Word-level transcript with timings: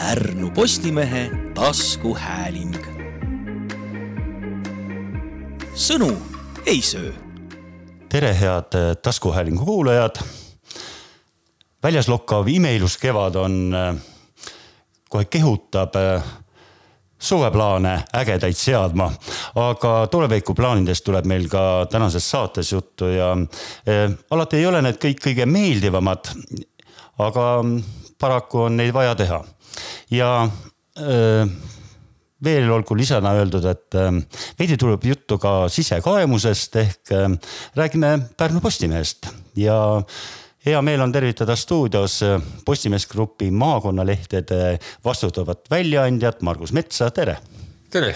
Pärnu 0.00 0.50
Postimehe 0.50 1.30
taskuhääling. 1.54 2.76
sõnu 5.74 6.16
ei 6.66 6.82
söö. 6.82 7.12
tere, 8.08 8.40
head 8.40 8.96
taskuhäälingu 9.02 9.64
kuulajad. 9.64 10.16
väljas 11.82 12.08
lokkav 12.08 12.48
imeilus 12.48 12.96
kevad 12.96 13.34
on, 13.34 13.76
kohe 15.08 15.24
kehutab 15.24 15.92
suveplaane 17.18 18.04
ägedaid 18.14 18.56
seadma, 18.56 19.12
aga 19.54 20.06
tulevikuplaanidest 20.06 21.04
tuleb 21.04 21.26
meil 21.26 21.48
ka 21.48 21.86
tänases 21.90 22.30
saates 22.30 22.72
juttu 22.72 23.04
ja 23.04 23.36
eh, 23.86 24.10
alati 24.30 24.56
ei 24.56 24.66
ole 24.66 24.82
need 24.82 24.96
kõik 24.96 25.20
kõige 25.28 25.46
meeldivamad. 25.46 26.32
aga 27.18 27.64
paraku 28.20 28.58
on 28.60 28.76
neid 28.76 28.92
vaja 28.92 29.14
teha 29.14 29.44
ja 30.10 30.50
eh, 30.98 31.46
veel 32.44 32.70
olgu 32.72 32.96
lisana 32.96 33.34
öeldud, 33.38 33.66
et 33.70 33.98
eh, 33.98 34.10
veidi 34.58 34.78
tuleb 34.80 35.04
juttu 35.06 35.38
ka 35.40 35.54
sisekaemusest 35.72 36.78
ehk 36.82 37.12
eh, 37.16 37.26
räägime 37.78 38.16
Pärnu 38.36 38.60
Postimehest 38.60 39.30
ja 39.56 39.76
hea 40.66 40.80
meel 40.82 41.00
on 41.00 41.12
tervitada 41.12 41.56
stuudios 41.56 42.20
Postimees 42.64 43.06
Grupi 43.06 43.50
maakonnalehtede 43.50 44.78
vastutavat 45.04 45.70
väljaandjat 45.70 46.42
Margus 46.42 46.72
Metsa, 46.72 47.10
tere. 47.10 47.38
tere. 47.90 48.14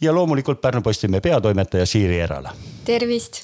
ja 0.00 0.12
loomulikult 0.14 0.60
Pärnu 0.60 0.82
Postimehe 0.82 1.20
peatoimetaja 1.20 1.86
Siiri 1.86 2.20
Erala. 2.20 2.54
tervist. 2.84 3.42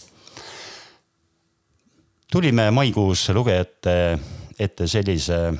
tulime 2.32 2.70
maikuus 2.70 3.28
lugejate 3.28 4.18
ette 4.58 4.86
sellise 4.86 5.52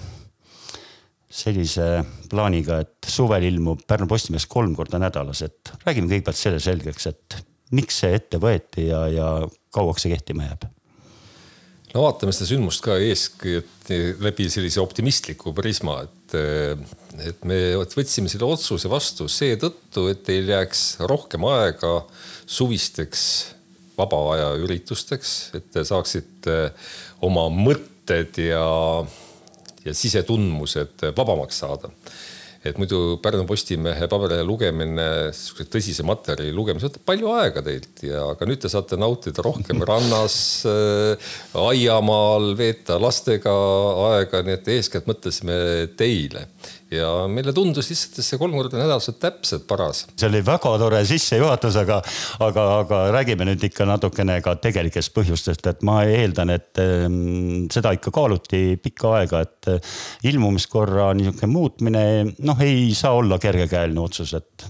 sellise 1.39 1.87
plaaniga, 2.31 2.81
et 2.85 3.11
suvel 3.11 3.47
ilmub 3.49 3.85
Pärnu 3.89 4.09
Postimees 4.11 4.49
kolm 4.51 4.75
korda 4.79 5.01
nädalas, 5.03 5.45
et 5.47 5.73
räägime 5.87 6.11
kõigepealt 6.11 6.41
selle 6.41 6.63
selgeks, 6.63 7.09
et 7.11 7.39
miks 7.77 8.03
see 8.03 8.17
ette 8.17 8.41
võeti 8.43 8.89
ja, 8.89 9.05
ja 9.13 9.29
kauaks 9.75 10.05
see 10.05 10.15
kehtima 10.15 10.49
jääb? 10.49 10.69
no 11.95 12.03
vaatame 12.05 12.35
seda 12.37 12.51
sündmust 12.51 12.83
ka 12.85 12.99
eeskätt 13.01 13.91
läbi 14.21 14.49
sellise 14.53 14.83
optimistliku 14.83 15.55
prisma, 15.57 16.03
et, 16.05 16.35
et 17.31 17.47
me 17.49 17.61
võtsime 17.81 18.29
selle 18.29 18.49
otsuse 18.49 18.91
vastu 18.93 19.29
seetõttu, 19.33 20.09
et 20.13 20.21
teil 20.27 20.51
jääks 20.53 20.83
rohkem 21.09 21.47
aega 21.49 22.03
suvisteks 22.45 23.23
vaba 23.99 24.21
aja 24.35 24.51
üritusteks, 24.61 25.33
et 25.59 25.73
te 25.75 25.83
saaksite 25.87 26.59
oma 27.27 27.49
mõtted 27.51 28.37
ja 28.45 28.67
ja 29.85 29.95
sisetundmused 29.95 31.07
vabamaks 31.17 31.63
saada. 31.65 31.93
et 32.67 32.75
muidu 32.77 33.21
Pärnu 33.23 33.45
Postimehe 33.47 34.09
paberilehe 34.11 34.45
lugemine, 34.45 35.05
sihukese 35.33 35.71
tõsise 35.71 36.05
materjali 36.05 36.51
lugemine 36.53 36.83
võtab 36.83 37.05
palju 37.07 37.31
aega 37.39 37.63
teilt 37.63 38.03
ja, 38.03 38.25
aga 38.33 38.49
nüüd 38.51 38.59
te 38.61 38.69
saate 38.69 38.99
nautida 38.99 39.45
rohkem 39.47 39.85
rannas 39.91 40.39
äh,, 40.67 41.31
aiamaal, 41.55 42.51
veeta 42.59 42.99
lastega 43.01 43.55
aega, 44.09 44.43
nii 44.43 44.59
et 44.59 44.73
eeskätt 44.75 45.07
mõtlesime 45.09 45.55
teile 45.97 46.49
ja 46.93 47.09
meile 47.31 47.53
tundus 47.57 47.91
lihtsalt, 47.91 48.19
et 48.19 48.27
see 48.27 48.41
kolm 48.41 48.55
korda 48.57 48.81
nädalas 48.81 49.11
on 49.11 49.19
täpselt 49.21 49.67
paras. 49.69 50.05
see 50.15 50.29
oli 50.31 50.41
väga 50.45 50.73
tore 50.81 51.03
sissejuhatus, 51.09 51.77
aga, 51.83 52.01
aga, 52.45 52.65
aga 52.83 53.03
räägime 53.19 53.49
nüüd 53.51 53.67
ikka 53.69 53.87
natukene 53.89 54.39
ka 54.45 54.57
tegelikest 54.63 55.13
põhjustest, 55.17 55.69
et 55.69 55.85
ma 55.87 56.01
eeldan, 56.09 56.55
et 56.57 56.81
ähm, 56.83 57.69
seda 57.73 57.93
ikka 57.97 58.15
kaaluti 58.15 58.63
pikka 58.83 59.19
aega, 59.21 59.45
et 59.45 59.71
äh, 59.75 59.95
ilmumiskorra 60.33 61.13
niisugune 61.19 61.53
muutmine, 61.53 62.05
noh, 62.39 62.65
ei 62.65 62.91
saa 62.97 63.15
olla 63.19 63.41
kergekäeline 63.43 64.01
otsus, 64.01 64.35
et 64.39 64.69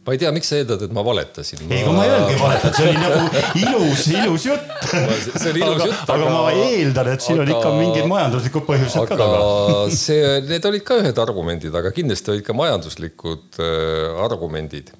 ma 0.00 0.14
ei 0.14 0.20
tea, 0.20 0.30
miks 0.32 0.48
sa 0.48 0.56
eeldad, 0.56 0.80
et 0.86 0.92
ma 0.96 1.02
valetasin 1.04 1.60
ma.... 1.66 1.76
ei, 1.76 1.82
ma 1.84 2.04
ei 2.06 2.12
öelnudki 2.14 2.38
valetad, 2.40 2.76
see 2.76 2.86
oli 2.88 3.00
nagu 3.04 3.18
ilus, 3.60 4.04
ilus 4.14 4.46
jutt. 4.48 4.70
see 4.88 5.50
oli 5.52 5.60
ilus 5.60 5.74
aga, 5.74 5.88
jutt, 5.90 6.04
aga. 6.06 6.14
aga 6.16 6.30
ma 6.32 6.54
eeldan, 6.54 7.10
et 7.12 7.26
siin 7.26 7.36
aga, 7.36 7.44
on 7.44 7.52
ikka 7.56 7.72
mingid 7.76 8.08
majanduslikud 8.08 8.64
põhjused 8.68 9.10
ka 9.10 9.18
taga. 9.20 9.42
see, 10.00 10.30
need 10.48 10.68
olid 10.70 10.86
ka 10.88 10.96
ühed 11.02 11.20
argumendid, 11.26 11.76
aga 11.82 11.92
kindlasti 11.96 12.32
olid 12.32 12.46
ka 12.46 12.56
majanduslikud 12.56 13.60
äh, 13.60 14.22
argumendid. 14.24 14.94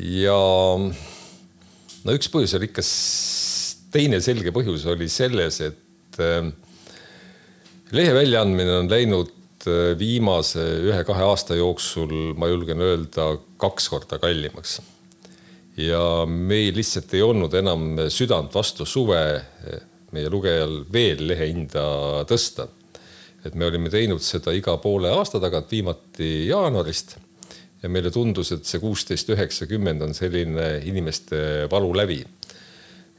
ja 0.00 0.38
no 0.80 2.16
üks 2.16 2.32
põhjus 2.32 2.56
oli 2.56 2.70
ikka, 2.70 2.86
teine 3.92 4.22
selge 4.24 4.54
põhjus 4.56 4.88
oli 4.88 5.10
selles, 5.12 5.60
et 5.68 6.24
äh, 6.24 6.48
lehe 7.92 8.16
väljaandmine 8.16 8.80
on 8.80 8.88
läinud 8.88 9.36
Äh, 9.68 9.92
viimase 9.98 10.62
ühe-kahe 10.88 11.24
aasta 11.28 11.56
jooksul 11.58 12.32
ma 12.40 12.48
julgen 12.48 12.80
öelda 12.80 13.34
kaks 13.60 13.90
korda 13.92 14.16
kallimaks. 14.18 14.80
ja 15.76 16.24
meil 16.26 16.74
lihtsalt 16.76 17.12
ei 17.14 17.22
olnud 17.22 17.54
enam 17.54 17.98
südant 18.08 18.54
vastu 18.54 18.84
suve 18.84 19.20
meie 20.12 20.30
lugejal 20.32 20.80
veel 20.92 21.26
lehe 21.28 21.50
hinda 21.52 22.24
tõsta. 22.28 22.68
et 23.44 23.54
me 23.54 23.66
olime 23.66 23.90
teinud 23.92 24.22
seda 24.24 24.52
iga 24.52 24.78
poole 24.78 25.12
aasta 25.12 25.40
tagant, 25.40 25.68
viimati 25.70 26.48
jaanuarist. 26.48 27.18
ja 27.82 27.88
meile 27.88 28.10
tundus, 28.10 28.52
et 28.52 28.64
see 28.64 28.80
kuusteist 28.80 29.28
üheksakümmend 29.28 30.00
on 30.02 30.14
selline 30.14 30.80
inimeste 30.84 31.68
valulävi. 31.70 32.24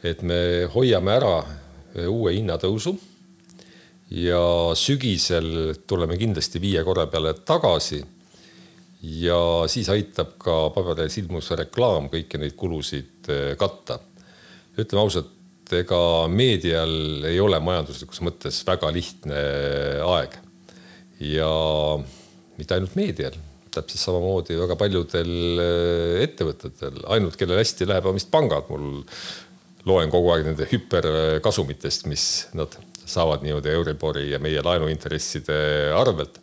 et 0.04 0.22
me 0.24 0.66
hoiame 0.74 1.12
ära 1.22 1.46
uue 2.10 2.34
hinnatõusu 2.34 2.98
ja 4.12 4.42
sügisel 4.76 5.76
tuleme 5.88 6.18
kindlasti 6.20 6.60
viie 6.62 6.84
korra 6.84 7.08
peale 7.08 7.34
tagasi. 7.48 8.04
ja 9.02 9.66
siis 9.68 9.88
aitab 9.90 10.36
ka 10.38 10.70
paberlehes 10.76 11.16
ilmus 11.18 11.50
reklaam 11.58 12.10
kõiki 12.12 12.38
neid 12.38 12.54
kulusid 12.56 13.30
eh, 13.30 13.56
katta. 13.58 14.00
ütleme 14.78 15.02
ausalt, 15.02 15.32
ega 15.72 16.28
meedial 16.28 17.24
ei 17.26 17.40
ole 17.40 17.60
majanduslikus 17.60 18.20
mõttes 18.22 18.60
väga 18.68 18.92
lihtne 18.92 19.40
aeg. 20.06 20.36
ja 21.20 21.54
mitte 22.58 22.76
ainult 22.76 22.96
meedial, 23.00 23.40
täpselt 23.72 24.04
samamoodi 24.04 24.60
väga 24.60 24.76
paljudel 24.76 25.64
eh, 25.64 26.24
ettevõtetel, 26.28 27.00
ainult 27.08 27.40
kellel 27.40 27.64
hästi 27.64 27.88
läheb, 27.88 28.06
on 28.06 28.20
vist 28.20 28.32
pangad, 28.32 28.68
mul 28.70 29.06
loen 29.88 30.12
kogu 30.12 30.36
aeg 30.36 30.46
nende 30.46 30.68
hüperkasumitest, 30.70 32.06
mis 32.12 32.26
nad 32.54 32.76
saavad 33.12 33.44
niimoodi 33.46 33.74
Euribori 33.74 34.30
ja 34.32 34.40
meie 34.44 34.64
laenuintresside 34.64 35.60
arvelt. 35.98 36.40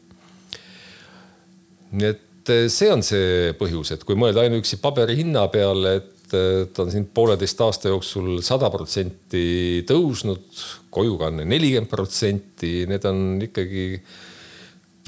nii 1.88 2.08
et 2.12 2.52
eh, 2.52 2.66
see 2.72 2.90
on 2.92 3.02
see 3.04 3.52
põhjus, 3.58 3.94
et 3.94 4.04
kui 4.04 4.18
mõelda 4.18 4.44
ainuüksi 4.44 4.80
paberi 4.82 5.16
hinna 5.22 5.46
peale, 5.52 5.94
et 6.02 6.36
eh, 6.36 6.66
ta 6.72 6.84
on 6.84 6.92
siin 6.92 7.06
pooleteist 7.14 7.62
aasta 7.64 7.92
jooksul 7.92 8.42
sada 8.44 8.68
protsenti 8.72 9.84
tõusnud, 9.88 10.50
kojukanne 10.92 11.48
nelikümmend 11.48 11.88
protsenti, 11.88 12.82
need 12.90 13.08
on 13.08 13.38
ikkagi 13.48 13.86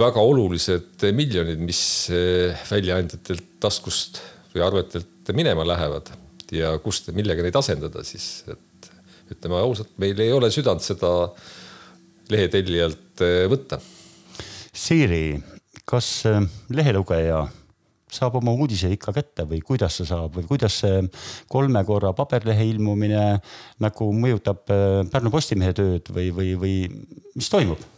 väga 0.00 0.24
olulised 0.24 1.04
miljonid, 1.12 1.60
mis 1.60 1.82
eh, 2.16 2.56
väljaandjatelt 2.70 3.58
taskust 3.60 4.22
või 4.54 4.64
arvetelt 4.64 5.34
minema 5.36 5.66
lähevad 5.68 6.08
ja 6.56 6.72
kust, 6.82 7.12
millega 7.14 7.44
neid 7.44 7.56
asendada 7.60 8.02
siis, 8.06 8.40
et 8.48 8.69
ütleme 9.30 9.58
ausalt, 9.60 9.92
meil 10.00 10.18
ei 10.20 10.32
ole 10.34 10.50
südant 10.52 10.82
seda 10.84 11.10
lehetellijalt 12.30 13.24
eh, 13.24 13.46
võtta. 13.50 13.80
Siiri, 14.70 15.40
kas 15.88 16.10
eh, 16.30 16.42
lehelugeja 16.74 17.44
saab 18.10 18.40
oma 18.40 18.52
uudise 18.58 18.88
ikka 18.90 19.12
kätte 19.14 19.44
või 19.46 19.60
kuidas 19.62 20.00
see 20.00 20.08
saab 20.08 20.34
või 20.34 20.48
kuidas 20.48 20.80
see 20.82 21.04
kolme 21.50 21.84
korra 21.86 22.10
paberlehe 22.16 22.66
ilmumine 22.72 23.38
nagu 23.82 24.10
mõjutab 24.16 24.74
eh, 24.74 24.98
Pärnu 25.10 25.32
Postimehe 25.34 25.74
tööd 25.76 26.10
või, 26.14 26.30
või, 26.34 26.52
või 26.58 26.76
mis 27.36 27.50
toimub? 27.52 27.88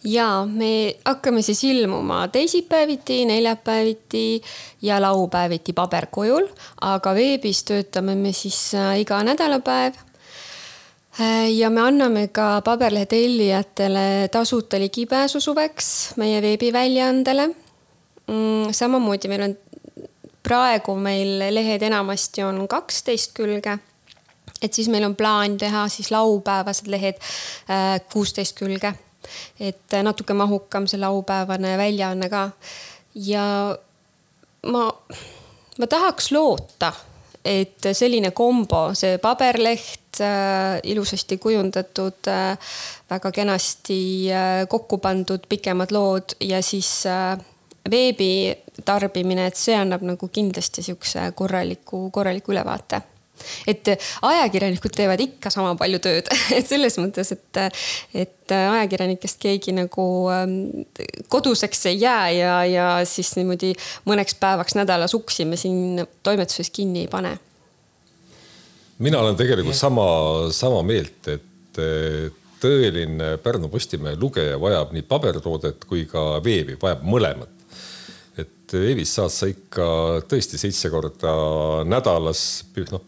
ja 0.00 0.46
me 0.48 0.96
hakkame 1.04 1.42
siis 1.44 1.58
ilmuma 1.68 2.22
teisipäeviti, 2.32 3.18
neljapäeviti 3.28 4.40
ja 4.86 4.96
laupäeviti 5.02 5.74
paberkujul, 5.76 6.46
aga 6.80 7.12
veebis 7.12 7.60
töötame 7.68 8.14
me 8.16 8.32
siis 8.32 8.70
iga 8.96 9.18
nädalapäev 9.28 9.98
ja 11.56 11.70
me 11.70 11.82
anname 11.84 12.28
ka 12.32 12.60
paberlehe 12.64 13.06
tellijatele 13.06 14.28
tasuta 14.32 14.78
ligipääsu 14.80 15.40
suveks 15.40 16.16
meie 16.16 16.42
veebiväljaandele. 16.42 17.46
Mm, 18.26 18.72
samamoodi 18.72 19.28
meil 19.28 19.42
on 19.42 19.56
praegu 20.42 20.94
meil 20.96 21.38
lehed 21.54 21.82
enamasti 21.82 22.44
on 22.44 22.66
kaksteist 22.68 23.34
külge. 23.36 23.78
et 24.62 24.74
siis 24.74 24.88
meil 24.92 25.04
on 25.04 25.16
plaan 25.16 25.56
teha 25.58 25.86
siis 25.88 26.10
laupäevased 26.10 26.88
lehed 26.92 27.16
äh, 27.70 28.00
kuusteist 28.12 28.56
külge, 28.58 28.92
et 29.60 29.96
natuke 30.02 30.34
mahukam 30.36 30.86
see 30.86 31.00
laupäevane 31.00 31.76
väljaanne 31.78 32.28
ka. 32.28 32.50
ja 33.14 33.76
ma, 34.66 34.84
ma 35.78 35.86
tahaks 35.86 36.32
loota 36.32 36.92
et 37.44 37.86
selline 37.92 38.30
kombo, 38.36 38.90
see 38.94 39.18
paberleht 39.22 40.20
äh,, 40.20 40.80
ilusasti 40.92 41.38
kujundatud 41.38 42.28
äh,, 42.28 42.74
väga 43.10 43.32
kenasti 43.32 44.00
äh, 44.32 44.66
kokku 44.68 44.98
pandud 44.98 45.46
pikemad 45.48 45.94
lood 45.94 46.36
ja 46.40 46.62
siis 46.62 47.06
äh, 47.06 47.38
veebi 47.90 48.54
tarbimine, 48.84 49.46
et 49.48 49.56
see 49.56 49.76
annab 49.76 50.04
nagu 50.06 50.28
kindlasti 50.28 50.84
sihukese 50.84 51.30
korraliku, 51.36 52.08
korraliku 52.10 52.52
ülevaate 52.52 53.02
et 53.70 53.92
ajakirjanikud 54.26 54.94
teevad 54.96 55.20
ikka 55.22 55.52
sama 55.52 55.74
palju 55.80 56.00
tööd, 56.02 56.30
et 56.56 56.66
selles 56.68 56.98
mõttes, 57.00 57.32
et, 57.36 57.60
et 58.14 58.56
ajakirjanikest 58.56 59.40
keegi 59.42 59.74
nagu 59.76 60.06
ähm, 60.32 60.56
koduseks 61.32 61.86
ei 61.92 62.00
jää 62.02 62.30
ja, 62.36 62.56
ja 62.68 62.88
siis 63.08 63.32
niimoodi 63.38 63.74
mõneks 64.08 64.36
päevaks 64.40 64.76
nädalas 64.78 65.14
uksi 65.16 65.46
me 65.48 65.60
siin 65.60 66.04
toimetuses 66.26 66.70
kinni 66.70 67.06
ei 67.06 67.08
pane. 67.10 67.36
mina 68.98 69.20
olen 69.20 69.36
tegelikult 69.36 69.76
sama, 69.76 70.06
sama 70.52 70.82
meelt, 70.82 71.28
et 71.28 71.80
tõeline 72.60 73.36
Pärnu 73.42 73.70
Postimehe 73.72 74.18
lugeja 74.20 74.58
vajab 74.60 74.92
nii 74.94 75.06
pabertoodet 75.08 75.86
kui 75.88 76.04
ka 76.10 76.42
veebi, 76.44 76.76
vajab 76.80 77.04
mõlemat. 77.06 77.56
Et 78.38 78.74
veebis 78.74 79.14
saad 79.16 79.32
sa 79.34 79.48
ikka 79.50 79.86
tõesti 80.30 80.60
seitse 80.60 80.90
korda 80.92 81.32
nädalas, 81.88 82.42
noh, 82.92 83.06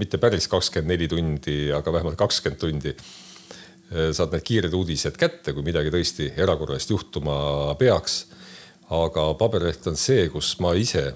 mitte 0.00 0.18
päris 0.18 0.48
kakskümmend 0.48 0.94
neli 0.94 1.08
tundi, 1.08 1.56
aga 1.74 1.92
vähemalt 1.92 2.18
kakskümmend 2.20 2.60
tundi 2.60 2.94
saad 3.92 4.32
need 4.32 4.44
kiired 4.46 4.72
uudised 4.72 5.18
kätte, 5.20 5.52
kui 5.52 5.64
midagi 5.66 5.92
tõesti 5.92 6.30
erakorralist 6.40 6.94
juhtuma 6.94 7.74
peaks. 7.80 8.24
aga 8.92 9.34
paberleht 9.40 9.86
on 9.88 9.96
see, 9.96 10.26
kus 10.28 10.58
ma 10.60 10.74
ise 10.76 11.14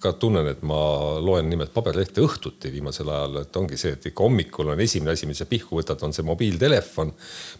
ka 0.00 0.12
tunnen, 0.16 0.46
et 0.48 0.62
ma 0.64 0.78
loen 1.20 1.48
nimelt 1.50 1.72
paberlehte 1.74 2.22
õhtuti 2.24 2.70
viimasel 2.72 3.08
ajal, 3.10 3.40
et 3.42 3.56
ongi 3.56 3.76
see, 3.80 3.92
et 3.96 4.06
ikka 4.10 4.24
hommikul 4.24 4.70
on 4.72 4.80
esimene 4.80 5.12
asi, 5.12 5.26
mis 5.28 5.42
sa 5.42 5.46
pihku 5.50 5.76
võtad, 5.80 6.00
on 6.06 6.14
see 6.16 6.24
mobiiltelefon. 6.24 7.12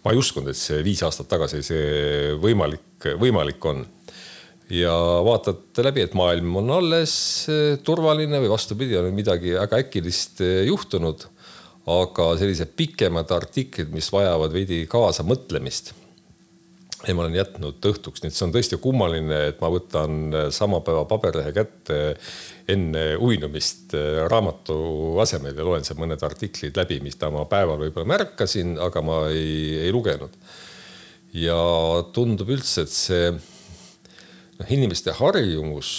ma 0.05 0.13
ei 0.13 0.21
uskunud, 0.21 0.51
et 0.51 0.57
see 0.57 0.81
viis 0.87 1.03
aastat 1.05 1.29
tagasi 1.29 1.63
see 1.67 2.37
võimalik, 2.41 3.11
võimalik 3.21 3.67
on 3.69 3.85
ja 4.71 4.95
vaatad 5.27 5.83
läbi, 5.85 6.05
et 6.07 6.15
maailm 6.19 6.55
on 6.63 6.71
alles 6.79 7.13
eh, 7.51 7.79
turvaline 7.85 8.41
või 8.43 8.53
vastupidi, 8.53 8.99
on 8.99 9.11
midagi 9.15 9.57
väga 9.59 9.83
äkilist 9.85 10.43
eh, 10.47 10.65
juhtunud. 10.71 11.29
aga 11.91 12.25
sellised 12.39 12.75
pikemad 12.77 13.31
artiklid, 13.33 13.89
mis 13.91 14.11
vajavad 14.13 14.53
veidi 14.53 14.85
kaasamõtlemist. 14.87 15.95
ja 17.09 17.15
ma 17.17 17.25
olen 17.25 17.35
jätnud 17.35 17.87
õhtuks, 17.91 18.21
nii 18.23 18.29
et 18.29 18.37
see 18.37 18.45
on 18.47 18.53
tõesti 18.55 18.77
kummaline, 18.79 19.39
et 19.51 19.61
ma 19.61 19.73
võtan 19.73 20.35
eh, 20.35 20.49
sama 20.55 20.81
päeva 20.87 21.05
paberlehe 21.05 21.53
kätte 21.57 22.01
enne 22.69 23.17
uinumist 23.17 23.97
raamatu 24.31 25.19
asemel 25.19 25.57
ja 25.57 25.65
loen 25.67 25.85
seal 25.85 25.99
mõned 25.99 26.23
artiklid 26.23 26.77
läbi, 26.77 27.01
mis 27.03 27.19
ma 27.19 27.45
päeval 27.51 27.81
võib-olla 27.81 28.07
märkasin, 28.07 28.77
aga 28.79 29.03
ma 29.03 29.25
ei, 29.33 29.81
ei 29.87 29.93
lugenud. 29.93 30.37
ja 31.35 31.57
tundub 32.13 32.51
üldse, 32.51 32.87
et 32.87 32.95
see 32.95 33.33
noh, 34.61 34.73
inimeste 34.73 35.15
harjumus 35.17 35.95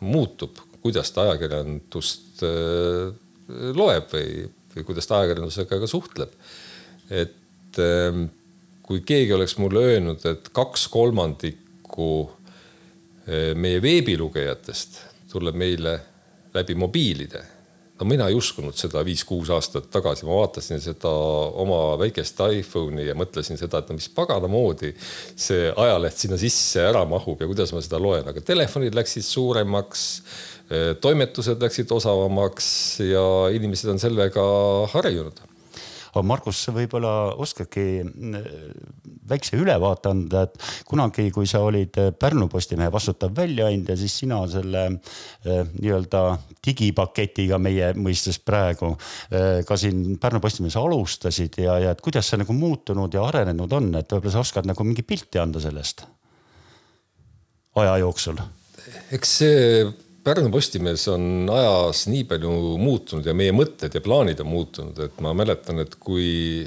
muutub, 0.00 0.58
kuidas 0.82 1.10
ta 1.12 1.26
ajakirjandust 1.26 2.42
äh, 2.46 3.12
loeb 3.76 4.10
või, 4.14 4.46
või 4.74 4.88
kuidas 4.88 5.08
ta 5.08 5.20
ajakirjandusega 5.22 5.80
ka 5.82 5.90
suhtleb. 5.90 6.32
et 7.10 7.82
äh, 7.82 8.24
kui 8.88 9.02
keegi 9.04 9.34
oleks 9.36 9.58
mulle 9.60 9.84
öelnud, 9.92 10.24
et 10.24 10.48
kaks 10.56 10.88
kolmandikku 10.92 12.10
äh, 12.24 13.52
meie 13.54 13.82
veebilugejatest 13.84 15.02
tuleb 15.32 15.58
meile 15.60 15.98
läbi 16.54 16.74
mobiilide 16.78 17.44
no 17.98 18.06
mina 18.08 18.28
ei 18.30 18.36
uskunud 18.38 18.76
seda 18.78 19.02
viis-kuus 19.06 19.50
aastat 19.54 19.88
tagasi, 19.92 20.26
ma 20.28 20.36
vaatasin 20.40 20.82
seda 20.82 21.10
oma 21.62 21.80
väikest 22.00 22.40
iPhone'i 22.60 23.08
ja 23.08 23.16
mõtlesin 23.18 23.60
seda, 23.60 23.82
et 23.82 23.90
no 23.90 23.98
mis 23.98 24.08
pagana 24.14 24.50
moodi 24.50 24.92
see 24.98 25.72
ajaleht 25.74 26.22
sinna 26.22 26.38
sisse 26.40 26.84
ära 26.86 27.04
mahub 27.08 27.42
ja 27.42 27.50
kuidas 27.50 27.74
ma 27.74 27.82
seda 27.84 28.00
loen, 28.02 28.28
aga 28.30 28.44
telefonid 28.44 28.96
läksid 28.98 29.26
suuremaks. 29.26 30.06
toimetused 31.00 31.62
läksid 31.64 31.92
osavamaks 31.96 32.66
ja 33.00 33.22
inimesed 33.56 33.88
on 33.88 34.02
sellega 34.02 34.42
harjunud 34.92 35.40
aga 36.12 36.24
Margus, 36.26 36.60
võib-olla 36.74 37.12
oskadki 37.40 37.86
mm, 38.02 38.34
väikse 39.28 39.58
ülevaate 39.60 40.12
anda, 40.12 40.44
et 40.48 40.84
kunagi, 40.88 41.28
kui 41.34 41.48
sa 41.48 41.62
olid 41.66 41.96
Pärnu 42.18 42.48
Postimehe 42.52 42.92
vastutav 42.92 43.34
väljaandja, 43.36 43.96
siis 44.00 44.18
sina 44.22 44.40
selle 44.50 44.84
eh, 44.88 45.62
nii-öelda 45.78 46.24
digipaketiga 46.64 47.60
meie 47.62 47.92
mõistes 47.98 48.40
praegu 48.40 48.94
eh, 49.30 49.64
ka 49.68 49.78
siin 49.80 50.18
Pärnu 50.20 50.42
Postimehes 50.44 50.78
alustasid 50.80 51.60
ja, 51.62 51.78
ja 51.84 51.96
et 51.96 52.04
kuidas 52.04 52.30
see 52.30 52.40
nagu 52.40 52.56
muutunud 52.56 53.14
ja 53.14 53.26
arenenud 53.28 53.72
on, 53.80 53.90
et 53.98 54.12
võib-olla 54.12 54.38
sa 54.38 54.44
oskad 54.44 54.68
nagu 54.68 54.86
mingi 54.86 55.06
pilti 55.06 55.40
anda 55.42 55.62
sellest 55.62 56.06
aja 57.78 57.96
jooksul? 58.02 58.38
eks 59.14 59.32
see 59.40 59.58
Pärnu 60.28 60.50
Postimees 60.52 61.06
on 61.08 61.48
ajas 61.48 62.02
nii 62.12 62.26
palju 62.28 62.50
muutunud 62.76 63.24
ja 63.24 63.32
meie 63.32 63.54
mõtted 63.56 63.94
ja 63.96 64.02
plaanid 64.04 64.42
on 64.42 64.50
muutunud, 64.50 64.98
et 65.00 65.22
ma 65.24 65.32
mäletan, 65.32 65.80
et 65.80 65.94
kui 65.96 66.66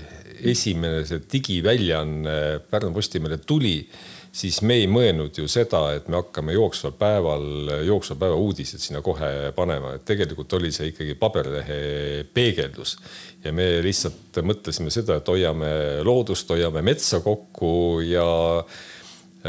esimene 0.49 1.03
see 1.05 1.21
digiväljaanne 1.29 2.33
Pärnu 2.71 2.89
Postimehele 2.95 3.37
tuli, 3.45 3.75
siis 4.33 4.63
me 4.65 4.79
ei 4.81 4.89
mõelnud 4.89 5.37
ju 5.37 5.45
seda, 5.51 5.83
et 5.93 6.09
me 6.09 6.17
hakkame 6.17 6.57
jooksval 6.57 6.95
päeval, 6.97 7.45
jooksva 7.85 8.17
päeva 8.23 8.41
uudised 8.41 8.81
sinna 8.81 9.03
kohe 9.05 9.51
panema, 9.53 9.93
et 9.93 10.09
tegelikult 10.09 10.57
oli 10.57 10.73
see 10.73 10.89
ikkagi 10.95 11.19
paberlehe 11.21 11.79
peegeldus. 12.33 12.97
ja 13.45 13.53
me 13.53 13.75
lihtsalt 13.85 14.41
mõtlesime 14.41 14.89
seda, 14.89 15.21
et 15.21 15.33
hoiame 15.35 16.01
loodust, 16.07 16.49
hoiame 16.49 16.81
metsa 16.81 17.21
kokku 17.21 18.01
ja 18.09 18.25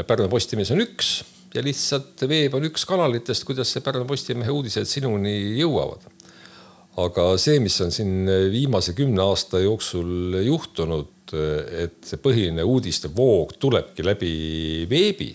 Pärnu 0.05 0.29
Postimees 0.29 0.69
on 0.69 0.85
üks 0.85 1.23
ja 1.53 1.63
lihtsalt 1.63 2.25
veeb 2.29 2.55
on 2.57 2.65
üks 2.69 2.85
kanalitest, 2.89 3.45
kuidas 3.47 3.71
see 3.73 3.83
Pärnu 3.85 4.07
Postimehe 4.09 4.53
uudised 4.53 4.89
sinuni 4.89 5.59
jõuavad. 5.59 6.09
aga 6.97 7.23
see, 7.41 7.57
mis 7.59 7.79
on 7.81 7.91
siin 7.91 8.27
viimase 8.53 8.93
kümne 8.93 9.21
aasta 9.23 9.63
jooksul 9.63 10.37
juhtunud, 10.45 11.33
et 11.33 12.03
see 12.05 12.19
põhiline 12.21 12.65
uudistevoog 12.65 13.55
tulebki 13.59 14.05
läbi 14.05 14.33
veebi. 14.89 15.31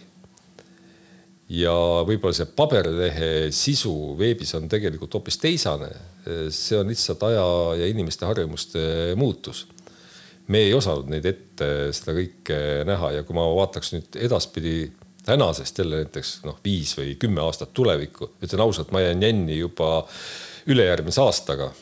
ja 1.49 1.73
võib-olla 2.05 2.37
see 2.37 2.51
paberlehe 2.57 3.51
sisu 3.55 4.15
veebis 4.19 4.55
on 4.55 4.69
tegelikult 4.69 5.15
hoopis 5.15 5.39
teisane. 5.39 5.91
see 6.51 6.79
on 6.79 6.89
lihtsalt 6.89 7.23
aja 7.23 7.49
ja 7.81 7.87
inimeste 7.87 8.27
harjumuste 8.27 9.15
muutus 9.17 9.67
me 10.49 10.65
ei 10.65 10.75
osanud 10.75 11.11
neid 11.13 11.27
ette 11.29 11.69
seda 11.97 12.15
kõike 12.17 12.59
näha 12.89 13.13
ja 13.19 13.25
kui 13.27 13.37
ma 13.37 13.45
vaataks 13.57 13.93
nüüd 13.95 14.19
edaspidi 14.29 14.91
tänasest 15.29 15.79
jälle 15.79 16.03
näiteks 16.03 16.39
noh, 16.49 16.57
viis 16.65 16.95
või 16.99 17.17
kümme 17.21 17.45
aastat 17.45 17.75
tulevikku. 17.77 18.33
ütlen 18.43 18.65
ausalt, 18.65 18.91
ma 18.93 19.05
jään 19.05 19.23
jänni 19.23 19.59
juba 19.59 20.07
ülejärgmise 20.67 21.21
aastaga 21.21 21.73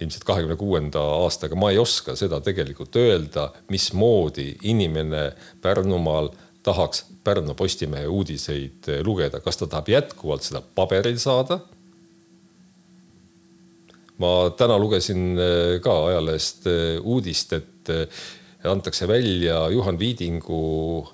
ilmselt 0.00 0.24
kahekümne 0.24 0.56
kuuenda 0.56 1.00
aastaga, 1.20 1.56
ma 1.56 1.70
ei 1.70 1.78
oska 1.78 2.14
seda 2.16 2.40
tegelikult 2.40 2.96
öelda, 2.96 3.50
mismoodi 3.68 4.54
inimene 4.62 5.32
Pärnumaal 5.62 6.30
tahaks 6.64 7.04
Pärnu 7.24 7.54
Postimehe 7.54 8.08
uudiseid 8.08 8.88
lugeda, 9.04 9.40
kas 9.44 9.60
ta 9.60 9.68
tahab 9.68 9.88
jätkuvalt 9.92 10.44
seda 10.46 10.62
paberil 10.74 11.18
saada. 11.20 11.60
ma 14.20 14.50
täna 14.52 14.76
lugesin 14.78 15.38
eh, 15.40 15.78
ka 15.80 15.94
ajalehest 16.10 16.66
eh, 16.68 16.98
uudist, 17.00 17.52
et 17.56 17.88
eh, 17.88 18.24
antakse 18.68 19.08
välja 19.08 19.68
Juhan 19.72 19.98
Viidingu 19.98 21.08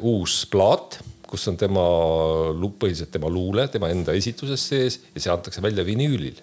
uus 0.00 0.44
plaat, 0.50 0.98
kus 1.30 1.46
on 1.50 1.58
tema, 1.58 1.82
põhiliselt 2.80 3.12
tema 3.14 3.30
luule, 3.30 3.68
tema 3.70 3.90
enda 3.92 4.14
esituses 4.18 4.62
sees 4.72 4.98
ja 5.14 5.22
see 5.22 5.32
antakse 5.32 5.62
välja 5.62 5.86
vinüülil. 5.86 6.40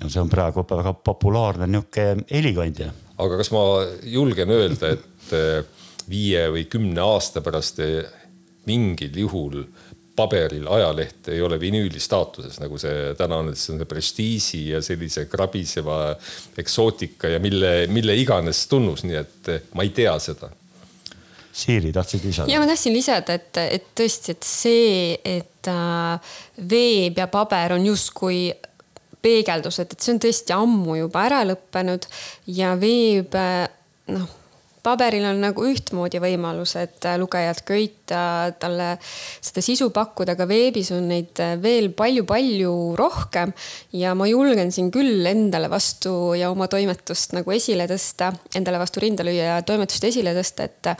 no 0.00 0.08
see 0.08 0.22
on 0.22 0.30
praegu 0.32 0.64
väga 0.68 0.94
populaarne 1.04 1.68
nihuke 1.68 2.06
helikandja. 2.30 2.92
aga 3.18 3.38
kas 3.40 3.52
ma 3.54 3.62
julgen 4.02 4.52
öelda, 4.52 4.92
et 4.96 5.36
äh, 5.36 5.64
viie 6.08 6.48
või 6.52 6.66
kümne 6.68 7.00
aasta 7.04 7.40
pärast 7.44 7.80
äh, 7.84 8.04
mingil 8.68 9.16
juhul 9.24 9.64
paberil 10.16 10.66
ajaleht 10.68 11.30
ei 11.32 11.40
ole 11.40 11.56
vinüüli 11.60 12.00
staatuses, 12.00 12.58
nagu 12.60 12.76
see 12.78 13.14
täna 13.16 13.38
on, 13.40 13.48
et 13.48 13.58
see 13.58 13.72
on 13.72 13.80
see 13.80 13.88
prestiiži 13.88 14.64
ja 14.74 14.82
sellise 14.84 15.24
krabiseva 15.24 16.00
eksootika 16.60 17.30
ja 17.32 17.40
mille, 17.40 17.86
mille 17.88 18.16
iganes 18.20 18.66
tunnus, 18.68 19.06
nii 19.08 19.16
et 19.16 19.54
ma 19.72 19.86
ei 19.86 19.94
tea 19.96 20.12
seda 20.20 20.52
Siiri, 21.52 21.92
tahtsid 21.92 22.24
lisada? 22.24 22.52
ja 22.52 22.60
ma 22.60 22.66
tahtsin 22.70 22.94
lisada, 22.96 23.36
et, 23.36 23.62
et 23.62 23.88
tõesti, 23.98 24.36
et 24.36 24.46
see, 24.46 25.16
et 25.24 25.70
äh, 25.70 26.36
veeb 26.72 27.18
ja 27.20 27.28
paber 27.32 27.76
on 27.76 27.86
justkui 27.86 28.46
peegeldused, 29.22 29.92
et 29.92 30.02
see 30.02 30.16
on 30.16 30.22
tõesti 30.24 30.56
ammu 30.56 30.96
juba 31.04 31.26
ära 31.28 31.42
lõppenud 31.46 32.08
ja 32.50 32.72
veeb 32.80 33.36
äh, 33.38 33.66
noh 34.12 34.38
paberil 34.82 35.24
on 35.28 35.40
nagu 35.42 35.64
ühtmoodi 35.68 36.20
võimalused 36.22 37.06
lugejat 37.20 37.62
köita, 37.68 38.22
talle 38.62 38.96
seda 39.02 39.62
sisu 39.64 39.90
pakkuda, 39.94 40.36
aga 40.36 40.48
veebis 40.50 40.92
on 40.96 41.08
neid 41.12 41.38
veel 41.62 41.92
palju-palju 41.96 42.74
rohkem. 42.98 43.54
ja 43.92 44.14
ma 44.18 44.26
julgen 44.30 44.72
siin 44.72 44.90
küll 44.94 45.26
endale 45.26 45.70
vastu 45.70 46.34
ja 46.38 46.50
oma 46.50 46.68
toimetust 46.68 47.36
nagu 47.36 47.54
esile 47.54 47.86
tõsta, 47.90 48.32
endale 48.54 48.82
vastu 48.82 49.00
rinda 49.04 49.24
lüüa 49.26 49.56
ja 49.56 49.62
toimetust 49.66 50.04
esile 50.10 50.34
tõsta, 50.36 50.68
et 50.68 50.92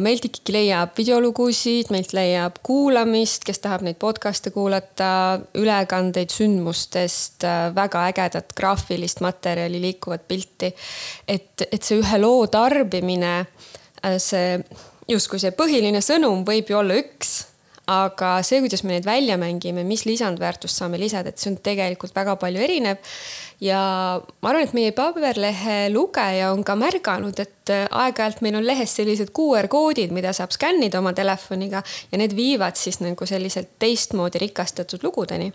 meilt 0.00 0.24
ikkagi 0.28 0.54
leiab 0.54 0.94
videolugusid, 0.96 1.90
meilt 1.92 2.14
leiab 2.16 2.60
kuulamist, 2.66 3.44
kes 3.44 3.60
tahab 3.64 3.84
neid 3.86 3.98
podcast'e 4.00 4.52
kuulata, 4.54 5.40
ülekandeid 5.58 6.32
sündmustest, 6.32 7.44
väga 7.76 8.06
ägedat 8.12 8.54
graafilist 8.56 9.20
materjali, 9.24 9.80
liikuvat 9.82 10.28
pilti. 10.28 10.72
et, 11.28 11.66
et 11.70 11.82
see 11.82 12.00
ühe 12.00 12.20
loo 12.22 12.46
tarbimine, 12.52 13.34
see 14.22 14.56
justkui 15.08 15.40
see 15.42 15.52
põhiline 15.56 16.00
sõnum 16.04 16.44
võib 16.46 16.70
ju 16.70 16.80
olla 16.80 16.96
üks 16.98 17.36
aga 17.86 18.30
see, 18.46 18.58
kuidas 18.64 18.82
me 18.82 18.96
neid 18.96 19.06
välja 19.06 19.36
mängime, 19.38 19.84
mis 19.86 20.04
lisandväärtust 20.08 20.80
saame 20.80 20.98
lisada, 20.98 21.30
et 21.30 21.38
see 21.38 21.52
on 21.52 21.58
tegelikult 21.62 22.14
väga 22.16 22.34
palju 22.40 22.62
erinev. 22.62 22.98
Ja 23.62 23.78
ma 24.42 24.50
arvan, 24.50 24.66
et 24.66 24.74
meie 24.76 24.92
paberlehe 24.96 25.76
lugeja 25.94 26.50
on 26.52 26.64
ka 26.66 26.74
märganud, 26.76 27.38
et 27.40 27.72
äh, 27.72 27.86
aeg-ajalt 27.86 28.42
meil 28.44 28.58
on 28.58 28.66
lehes 28.66 28.96
sellised 28.98 29.30
QR 29.36 29.70
koodid, 29.72 30.12
mida 30.12 30.34
saab 30.36 30.52
skännida 30.52 31.00
oma 31.00 31.14
telefoniga 31.16 31.80
ja 32.10 32.20
need 32.20 32.36
viivad 32.36 32.76
siis 32.76 33.00
nagu 33.04 33.28
selliselt 33.28 33.78
teistmoodi 33.80 34.42
rikastatud 34.42 35.06
lugudeni. 35.06 35.52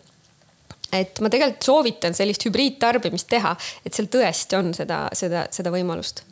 Et 0.92 1.22
ma 1.24 1.30
tegelikult 1.32 1.64
soovitan 1.64 2.16
sellist 2.16 2.44
hübriidtarbimist 2.48 3.30
teha, 3.32 3.54
et 3.86 3.96
seal 3.96 4.10
tõesti 4.12 4.58
on 4.58 4.74
seda, 4.76 5.06
seda, 5.16 5.46
seda 5.54 5.72
võimalust 5.72 6.26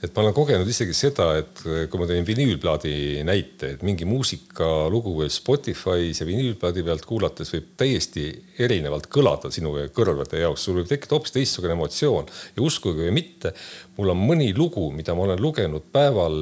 et 0.00 0.14
ma 0.16 0.22
olen 0.22 0.34
kogenud 0.34 0.68
isegi 0.68 0.94
seda, 0.96 1.26
et 1.42 1.60
kui 1.62 2.00
ma 2.00 2.06
teen 2.08 2.24
vinüülplaadi 2.24 3.20
näite, 3.26 3.74
et 3.74 3.82
mingi 3.84 4.06
muusikalugu 4.08 5.12
võib 5.18 5.32
Spotify's 5.34 6.22
ja 6.22 6.28
vinüülplaadi 6.28 6.84
pealt 6.86 7.04
kuulates 7.08 7.52
võib 7.52 7.74
täiesti 7.80 8.24
erinevalt 8.64 9.10
kõlada 9.12 9.52
sinu 9.52 9.74
kõrvade 9.96 10.40
jaoks, 10.40 10.64
sul 10.64 10.78
võib 10.80 10.88
tekkida 10.88 11.18
hoopis 11.18 11.36
teistsugune 11.36 11.76
emotsioon 11.76 12.30
ja 12.56 12.64
uskuge 12.64 13.04
või 13.04 13.16
mitte, 13.20 13.52
mul 13.98 14.14
on 14.14 14.22
mõni 14.24 14.54
lugu, 14.56 14.88
mida 14.94 15.16
ma 15.16 15.26
olen 15.28 15.42
lugenud 15.42 15.90
päeval 15.92 16.40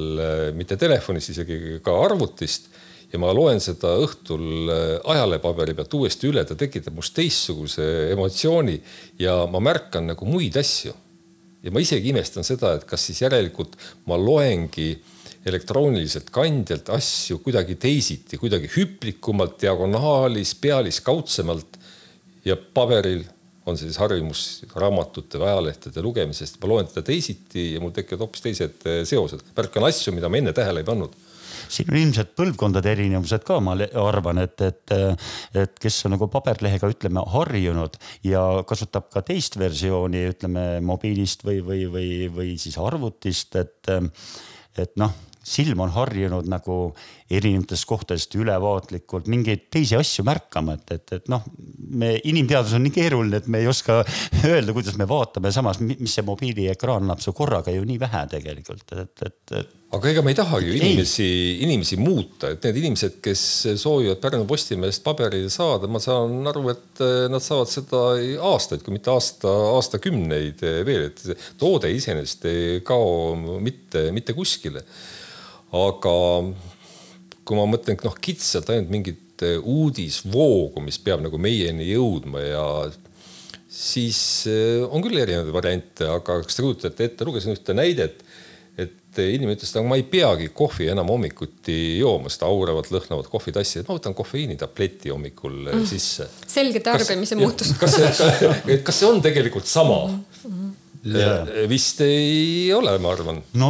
mitte 0.55 0.79
telefonis, 0.79 1.27
isegi 1.35 1.81
ka 1.83 1.97
arvutist 2.05 2.71
ja 3.11 3.19
ma 3.19 3.33
loen 3.35 3.59
seda 3.59 3.97
õhtul 3.99 4.71
ajalehepaberi 5.03 5.75
pealt 5.75 5.99
uuesti 5.99 6.31
üle, 6.31 6.45
ta 6.47 6.55
tekitab 6.55 6.95
must 6.95 7.17
teistsuguse 7.17 7.83
emotsiooni 8.13 8.79
ja 9.19 9.41
ma 9.51 9.59
märkan 9.67 10.13
nagu 10.13 10.29
muid 10.29 10.55
asju 10.63 10.95
ja 11.63 11.71
ma 11.73 11.81
isegi 11.83 12.13
imestan 12.13 12.45
seda, 12.47 12.75
et 12.77 12.85
kas 12.89 13.09
siis 13.09 13.23
järelikult 13.23 13.75
ma 14.07 14.17
loengi 14.19 14.93
elektrooniliselt 15.49 16.29
kandjalt 16.35 16.91
asju 16.93 17.39
kuidagi 17.43 17.77
teisiti, 17.79 18.37
kuidagi 18.39 18.69
hüplikumalt, 18.75 19.57
diagonaalis, 19.61 20.53
pealiskaudsemalt 20.61 21.79
ja 22.45 22.57
paberil 22.57 23.23
on 23.69 23.77
siis 23.77 23.97
harjumus 24.01 24.43
raamatute 24.75 25.39
või 25.39 25.51
ajalehtede 25.51 26.03
lugemisest, 26.03 26.57
ma 26.61 26.71
loen 26.71 26.87
teda 26.89 27.05
teisiti 27.05 27.73
ja 27.75 27.81
mul 27.83 27.93
tekivad 27.95 28.25
hoopis 28.25 28.45
teised 28.45 28.87
eh, 28.89 29.01
seosed. 29.07 29.43
märkan 29.55 29.85
asju, 29.87 30.13
mida 30.15 30.31
ma 30.31 30.39
enne 30.39 30.53
tähele 30.55 30.81
ei 30.83 30.87
pannud 30.87 31.15
siin 31.69 31.91
on 31.91 31.99
ilmselt 31.99 32.33
põlvkondade 32.39 32.91
erinevused 32.91 33.45
ka, 33.47 33.59
ma 33.63 33.75
arvan, 34.01 34.41
et, 34.43 34.61
et, 34.65 34.95
et 35.63 35.79
kes 35.81 36.01
on 36.07 36.15
nagu 36.15 36.29
paberlehega, 36.31 36.89
ütleme, 36.91 37.23
harjunud 37.35 37.97
ja 38.27 38.43
kasutab 38.67 39.09
ka 39.13 39.23
teist 39.25 39.59
versiooni, 39.61 40.25
ütleme 40.33 40.67
mobiilist 40.85 41.45
või, 41.47 41.61
või, 41.65 41.85
või, 41.93 42.11
või 42.33 42.53
siis 42.61 42.79
arvutist, 42.81 43.55
et, 43.59 43.93
et 44.79 44.95
noh 44.99 45.28
silm 45.45 45.79
on 45.85 45.93
harjunud 45.95 46.47
nagu 46.51 46.77
erinevatest 47.31 47.87
kohtadest 47.87 48.35
ülevaatlikult 48.35 49.29
mingeid 49.31 49.67
teisi 49.71 49.97
asju 49.97 50.25
märkama, 50.27 50.75
et, 50.79 50.93
et, 50.97 51.15
et 51.19 51.31
noh, 51.31 51.45
me, 52.01 52.15
inimteadus 52.27 52.75
on 52.77 52.85
nii 52.85 52.93
keeruline, 52.95 53.39
et 53.39 53.49
me 53.51 53.61
ei 53.63 53.69
oska 53.69 54.01
öelda, 54.51 54.75
kuidas 54.75 54.97
me 54.99 55.07
vaatame, 55.09 55.53
samas 55.55 55.81
mis 55.81 56.13
see 56.13 56.25
mobiiliekraan 56.27 57.05
annab 57.05 57.23
su 57.23 57.33
korraga 57.37 57.73
ju 57.73 57.85
nii 57.87 57.99
vähe 58.01 58.23
tegelikult, 58.33 58.95
et, 58.97 59.27
et, 59.29 59.59
et 59.61 59.75
aga 59.95 60.09
ega 60.11 60.21
me 60.21 60.33
ei 60.33 60.37
tahagi 60.37 60.67
ju 60.69 60.75
inimesi, 60.77 61.27
inimesi 61.65 61.97
muuta, 61.97 62.51
et 62.53 62.65
need 62.67 62.81
inimesed, 62.83 63.15
kes 63.25 63.43
soovivad 63.81 64.19
Pärnu 64.21 64.45
Postimehest 64.49 65.01
paberile 65.05 65.49
saada, 65.53 65.89
ma 65.89 66.01
saan 66.03 66.45
aru, 66.51 66.67
et 66.73 67.03
nad 67.31 67.41
saavad 67.41 67.71
seda 67.71 68.03
aastaid, 68.51 68.83
kui 68.85 68.93
mitte 68.93 69.13
aasta, 69.13 69.53
aastakümneid 69.77 70.61
veel, 70.85 71.07
et 71.09 71.23
toode 71.61 71.89
iseenesest 71.95 72.45
ei 72.51 72.83
kao 72.85 73.33
mitte, 73.63 74.09
mitte 74.13 74.37
kuskile 74.37 74.85
aga 75.75 76.15
kui 77.45 77.57
ma 77.57 77.65
mõtlen 77.69 77.97
noh 78.05 78.17
kitsalt 78.21 78.69
ainult 78.73 78.91
mingit 78.93 79.45
eh, 79.45 79.57
uudisvoogu, 79.57 80.81
mis 80.85 80.99
peab 81.01 81.23
nagu 81.25 81.39
meieni 81.41 81.89
jõudma 81.89 82.43
ja 82.43 82.65
siis 83.69 84.21
eh, 84.49 84.83
on 84.85 85.03
küll 85.05 85.17
erinevaid 85.21 85.53
variante, 85.55 86.09
aga 86.09 86.41
kas 86.43 86.57
te 86.57 86.65
kujutate 86.65 87.09
ette, 87.09 87.27
lugesin 87.27 87.55
ühte 87.55 87.75
näidet, 87.77 88.21
et 88.79 89.19
inimene 89.19 89.57
ütles, 89.57 89.71
et 89.73 89.85
ma 89.85 89.97
ei 89.99 90.05
peagi 90.07 90.49
kohvi 90.55 90.89
enam 90.93 91.09
hommikuti 91.11 91.99
jooma, 91.99 92.31
seda 92.31 92.49
auravat 92.49 92.91
lõhnavat 92.93 93.29
kohvitassi, 93.31 93.81
et 93.81 93.89
ma 93.89 93.97
võtan 93.97 94.15
kofeiinitableti 94.17 95.13
hommikul 95.13 95.57
mm. 95.65 95.87
sisse. 95.89 96.29
selge 96.47 96.83
tarbimise 96.85 97.37
muutus. 97.39 97.73
kas 97.81 97.97
see, 97.97 98.53
kas 98.85 99.01
see 99.01 99.09
on 99.09 99.23
tegelikult 99.25 99.69
sama 99.69 100.05
mm? 100.07 100.21
-hmm 100.45 100.77
Yeah. 100.99 101.47
vist 101.71 102.01
ei 102.03 102.73
ole, 102.75 102.97
ma 102.99 103.13
arvan. 103.15 103.37
no 103.55 103.69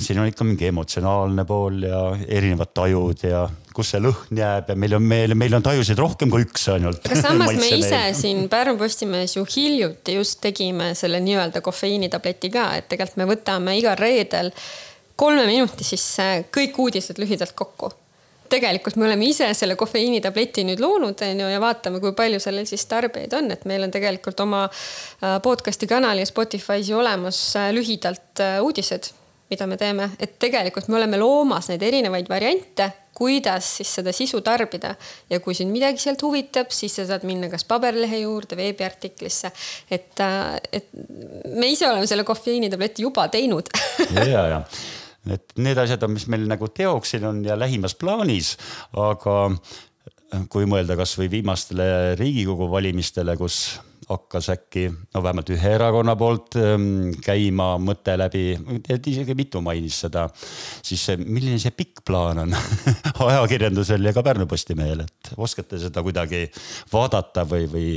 siin 0.00 0.22
on 0.22 0.30
ikka 0.30 0.46
mingi 0.48 0.70
emotsionaalne 0.70 1.44
pool 1.44 1.82
ja 1.84 1.98
erinevad 2.24 2.72
tajud 2.72 3.24
ja 3.28 3.42
kus 3.76 3.92
see 3.92 4.00
lõhn 4.00 4.40
jääb 4.40 4.72
ja 4.72 4.76
meil 4.80 4.96
on, 4.96 5.04
meil, 5.04 5.34
meil 5.36 5.58
on 5.58 5.64
tajusid 5.66 6.00
rohkem 6.00 6.32
kui 6.32 6.46
üks 6.46 6.64
ainult. 6.72 7.04
aga 7.04 7.20
samas 7.20 7.52
me 7.58 7.68
ise 7.68 7.92
meil. 7.92 8.16
siin 8.16 8.46
Pärnu 8.52 8.78
Postimehes 8.80 9.36
ju 9.36 9.44
hiljuti 9.44 10.16
just 10.16 10.40
tegime 10.40 10.94
selle 10.96 11.20
nii-öelda 11.20 11.60
kofeiinitableti 11.64 12.52
ka, 12.56 12.70
et 12.80 12.88
tegelikult 12.88 13.20
me 13.20 13.28
võtame 13.34 13.76
igal 13.76 14.00
reedel 14.00 14.48
kolme 15.20 15.44
minuti 15.50 15.84
sisse 15.84 16.30
kõik 16.48 16.80
uudised 16.80 17.20
lühidalt 17.20 17.52
kokku 17.58 17.92
tegelikult 18.50 18.98
me 19.00 19.06
oleme 19.08 19.28
ise 19.30 19.50
selle 19.56 19.76
kofeiinitableti 19.78 20.64
nüüd 20.68 20.82
loonud, 20.82 21.22
on 21.26 21.44
ju, 21.44 21.50
ja 21.52 21.60
vaatame, 21.62 22.00
kui 22.02 22.14
palju 22.16 22.40
sellel 22.42 22.68
siis 22.68 22.86
tarbijaid 22.90 23.34
on, 23.38 23.50
et 23.54 23.66
meil 23.68 23.86
on 23.86 23.94
tegelikult 23.94 24.40
oma 24.44 24.66
äh, 24.66 25.38
podcast'i 25.44 25.88
kanal 25.90 26.20
ja 26.20 26.28
Spotify's 26.28 26.90
ju 26.90 27.00
olemas 27.00 27.40
äh, 27.58 27.70
lühidalt 27.76 28.42
äh, 28.42 28.58
uudised, 28.64 29.12
mida 29.50 29.66
me 29.66 29.78
teeme, 29.78 30.12
et 30.22 30.38
tegelikult 30.42 30.90
me 30.90 31.00
oleme 31.00 31.18
loomas 31.18 31.70
neid 31.70 31.82
erinevaid 31.82 32.28
variante, 32.30 32.90
kuidas 33.20 33.66
siis 33.80 33.90
seda 33.98 34.14
sisu 34.16 34.38
tarbida. 34.46 34.94
Ja 35.28 35.40
kui 35.42 35.56
sind 35.58 35.74
midagi 35.74 36.00
sealt 36.00 36.22
huvitab, 36.24 36.70
siis 36.72 36.94
sa 36.96 37.04
saad 37.08 37.26
minna 37.28 37.50
kas 37.52 37.66
paberlehe 37.68 38.22
juurde, 38.22 38.56
veebiartiklisse. 38.56 39.50
et, 39.90 40.22
et 40.72 40.88
me 41.50 41.68
ise 41.68 41.90
oleme 41.90 42.06
selle 42.08 42.24
kofeiinitableti 42.24 43.04
juba 43.04 43.26
teinud. 43.28 43.68
Ja, 44.14 44.46
ja 44.54 44.62
et 45.28 45.52
need 45.60 45.78
asjad 45.78 46.02
on, 46.06 46.14
mis 46.16 46.26
meil 46.32 46.46
nagu 46.48 46.70
teoksil 46.72 47.26
on 47.28 47.44
ja 47.44 47.58
lähimas 47.58 47.96
plaanis, 47.98 48.54
aga 48.96 49.36
kui 50.50 50.66
mõelda 50.70 50.96
kasvõi 50.98 51.28
viimastele 51.32 52.16
Riigikogu 52.18 52.70
valimistele, 52.70 53.34
kus 53.36 53.80
hakkas 54.10 54.48
äkki 54.50 54.88
no 54.90 55.22
vähemalt 55.22 55.50
ühe 55.54 55.72
erakonna 55.76 56.16
poolt 56.18 56.56
ähm, 56.58 57.12
käima 57.22 57.74
mõte 57.82 58.16
läbi, 58.18 58.44
isegi 58.98 59.36
mitu 59.38 59.62
mainis 59.62 60.00
seda, 60.06 60.24
siis 60.82 61.04
milline 61.20 61.60
see 61.62 61.74
pikk 61.76 62.02
plaan 62.06 62.42
on 62.42 62.56
ajakirjandusel 63.28 64.10
ja 64.10 64.14
ka 64.16 64.24
Pärnu 64.26 64.48
Postimehel, 64.50 65.04
et 65.06 65.32
oskate 65.38 65.78
seda 65.82 66.02
kuidagi 66.06 66.48
vaadata 66.90 67.46
või, 67.46 67.70
või 67.70 67.92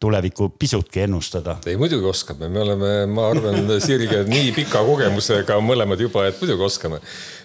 tulevikku 0.00 0.48
pisutki 0.58 1.04
ennustada? 1.04 1.56
ei, 1.66 1.76
muidugi 1.76 2.08
oskame, 2.08 2.48
me 2.48 2.60
oleme, 2.64 2.92
ma 3.06 3.28
arvan, 3.30 3.60
Sirge 3.84 4.22
nii 4.28 4.52
pika 4.56 4.82
kogemusega 4.86 5.58
mõlemad 5.64 6.00
juba, 6.00 6.26
et 6.28 6.40
muidugi 6.40 6.66
oskame. 6.66 7.00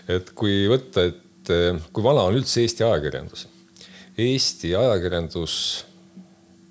et 0.08 0.32
kui 0.38 0.64
võtta, 0.72 1.10
et 1.10 1.52
kui 1.94 2.06
vana 2.06 2.30
on 2.30 2.40
üldse 2.40 2.64
Eesti 2.64 2.88
ajakirjandus? 2.88 3.48
Eesti 4.18 4.72
ajakirjandus, 4.80 5.58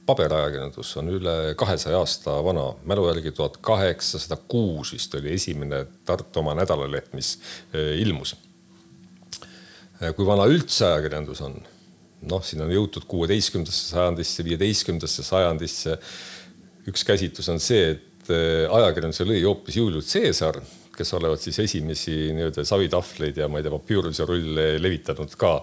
paberajakirjandus 0.09 0.95
on 1.01 1.13
üle 1.13 1.37
kahesaja 1.61 2.01
aasta 2.01 2.39
vana, 2.45 2.71
mälu 2.89 3.05
järgi 3.11 3.35
tuhat 3.37 3.61
kaheksasada 3.65 4.41
kuus 4.49 4.95
vist 4.97 5.15
oli 5.21 5.35
esimene 5.37 5.85
Tartu 6.05 6.41
oma 6.41 6.57
nädalaleht, 6.57 7.13
mis 7.13 7.37
eh, 7.73 7.95
ilmus. 8.01 8.37
kui 10.17 10.27
vana 10.27 10.49
üldse 10.49 10.89
ajakirjandus 10.89 11.45
on? 11.45 11.61
Noh, 12.31 12.45
siin 12.45 12.63
on 12.65 12.73
jõutud 12.73 13.07
kuueteistkümnendasse 13.11 13.95
sajandisse, 13.95 14.47
viieteistkümnendasse 14.47 15.27
sajandisse. 15.27 15.99
üks 16.85 17.05
käsitlus 17.09 17.49
on 17.49 17.61
see, 17.63 17.95
et 17.95 18.33
äh, 18.33 18.65
ajakirjanduse 18.69 19.25
lõi 19.25 19.43
hoopis 19.45 19.79
Julius 19.81 20.13
Caesar, 20.13 20.61
kes 20.95 21.15
olevat 21.17 21.43
siis 21.43 21.59
esimesi 21.65 22.33
nii-öelda 22.37 22.65
savitahvleid 22.69 23.39
ja 23.41 23.49
ma 23.49 23.59
ei 23.59 23.67
tea, 23.67 23.73
papüüruse 23.73 24.27
rulle 24.29 24.75
levitanud 24.83 25.33
ka. 25.41 25.57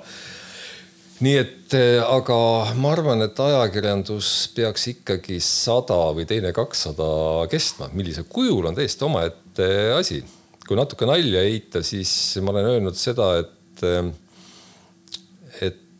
Nii 1.22 1.38
et 1.38 1.76
äh, 1.78 2.02
aga 2.02 2.38
ma 2.82 2.96
arvan, 2.96 3.22
et 3.28 3.38
ajakirjandus 3.38 4.32
peaks 4.56 4.88
ikkagi 4.96 5.38
sada 5.46 6.00
või 6.18 6.26
teine 6.30 6.50
kakssada 6.56 7.46
kestma, 7.52 7.92
millisel 7.94 8.26
kujul 8.30 8.72
on 8.72 8.78
täiesti 8.78 9.06
omaette 9.06 9.68
asi. 9.94 10.24
Kui 10.66 10.78
natuke 10.80 11.06
nalja 11.10 11.44
heita, 11.46 11.82
siis 11.86 12.12
ma 12.42 12.54
olen 12.54 12.70
öelnud 12.74 12.98
seda, 12.98 13.34
et, 13.42 13.86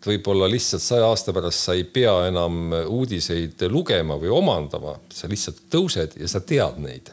et 0.02 0.08
võib-olla 0.10 0.48
lihtsalt 0.50 0.82
saja 0.82 1.06
aasta 1.06 1.30
pärast 1.36 1.62
sa 1.62 1.76
ei 1.78 1.84
pea 1.86 2.14
enam 2.26 2.72
uudiseid 2.90 3.68
lugema 3.70 4.18
või 4.18 4.32
omandama, 4.34 4.96
sa 5.14 5.30
lihtsalt 5.30 5.68
tõused 5.70 6.16
ja 6.18 6.30
sa 6.30 6.42
tead 6.42 6.80
neid. 6.82 7.12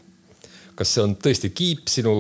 kas 0.79 0.93
see 0.95 1.03
on 1.03 1.17
tõesti 1.19 1.51
kiip 1.51 1.89
sinu 1.91 2.13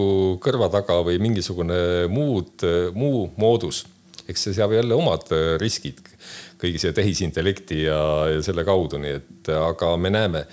kõrva 0.42 0.66
taga 0.68 0.98
või 1.06 1.20
mingisugune 1.22 2.08
muud, 2.10 2.64
muu 2.92 3.30
moodus, 3.38 3.86
eks 4.28 4.42
see 4.44 4.56
seab 4.58 4.74
jälle 4.74 4.94
omad 4.98 5.30
riskid 5.62 6.02
kõigi 6.58 6.82
see 6.82 6.92
tehisintellekti 6.92 7.84
ja, 7.86 8.00
ja 8.34 8.42
selle 8.44 8.64
kaudu, 8.66 8.98
nii 9.00 9.14
et 9.14 9.50
aga 9.54 9.94
me 9.96 10.12
näeme, 10.12 10.44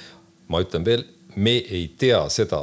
ma 0.48 0.62
ütlen 0.64 0.86
veel, 0.86 1.04
me 1.36 1.58
ei 1.60 1.90
tea 1.98 2.22
seda, 2.32 2.62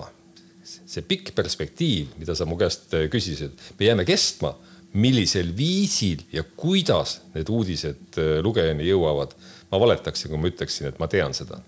see 0.64 1.04
pikk 1.04 1.34
perspektiiv, 1.36 2.14
mida 2.22 2.36
sa 2.38 2.46
mu 2.48 2.56
käest 2.56 2.94
küsisid, 3.12 3.58
me 3.76 3.90
jääme 3.90 4.06
kestma, 4.08 4.54
millisel 4.92 5.52
viisil 5.56 6.24
ja 6.32 6.44
kuidas 6.56 7.20
need 7.34 7.48
uudised 7.48 8.18
lugejani 8.44 8.86
jõuavad. 8.88 9.34
ma 9.72 9.80
valetaksin, 9.80 10.30
kui 10.30 10.38
ma 10.38 10.50
ütleksin, 10.50 10.90
et 10.90 10.98
ma 11.00 11.08
tean 11.08 11.34
seda 11.34 11.62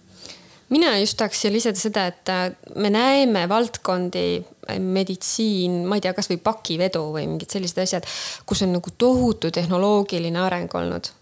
mina 0.74 0.96
just 0.98 1.16
tahaks 1.20 1.40
siia 1.40 1.52
lisada 1.52 1.78
seda, 1.78 2.06
et 2.10 2.76
me 2.76 2.90
näeme 2.90 3.44
valdkondi, 3.48 4.44
meditsiin, 4.80 5.84
ma 5.86 5.98
ei 5.98 6.02
tea, 6.02 6.14
kasvõi 6.16 6.40
pakivedu 6.42 7.02
või 7.14 7.28
mingid 7.28 7.52
sellised 7.52 7.82
asjad, 7.84 8.08
kus 8.48 8.64
on 8.64 8.72
nagu 8.74 8.90
tohutu 8.98 9.52
tehnoloogiline 9.54 10.40
areng 10.40 10.72
olnud 10.74 11.12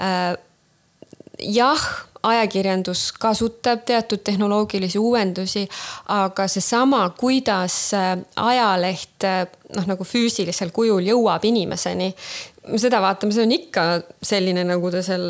Äh, 0.00 0.34
jah, 1.38 1.82
ajakirjandus 2.24 3.12
kasutab 3.20 3.84
teatud 3.86 4.22
tehnoloogilisi 4.24 4.98
uuendusi, 4.98 5.66
aga 6.14 6.48
seesama, 6.48 7.02
kuidas 7.18 7.76
äh, 7.94 8.14
ajaleht 8.36 9.24
äh, 9.28 9.44
noh, 9.76 9.88
nagu 9.90 10.06
füüsilisel 10.08 10.72
kujul 10.74 11.04
jõuab 11.10 11.44
inimeseni, 11.44 12.12
seda 12.80 13.02
vaatame, 13.04 13.34
see 13.34 13.44
on 13.44 13.54
ikka 13.58 13.84
selline, 14.22 14.64
nagu 14.68 14.92
ta 14.92 15.02
seal 15.04 15.28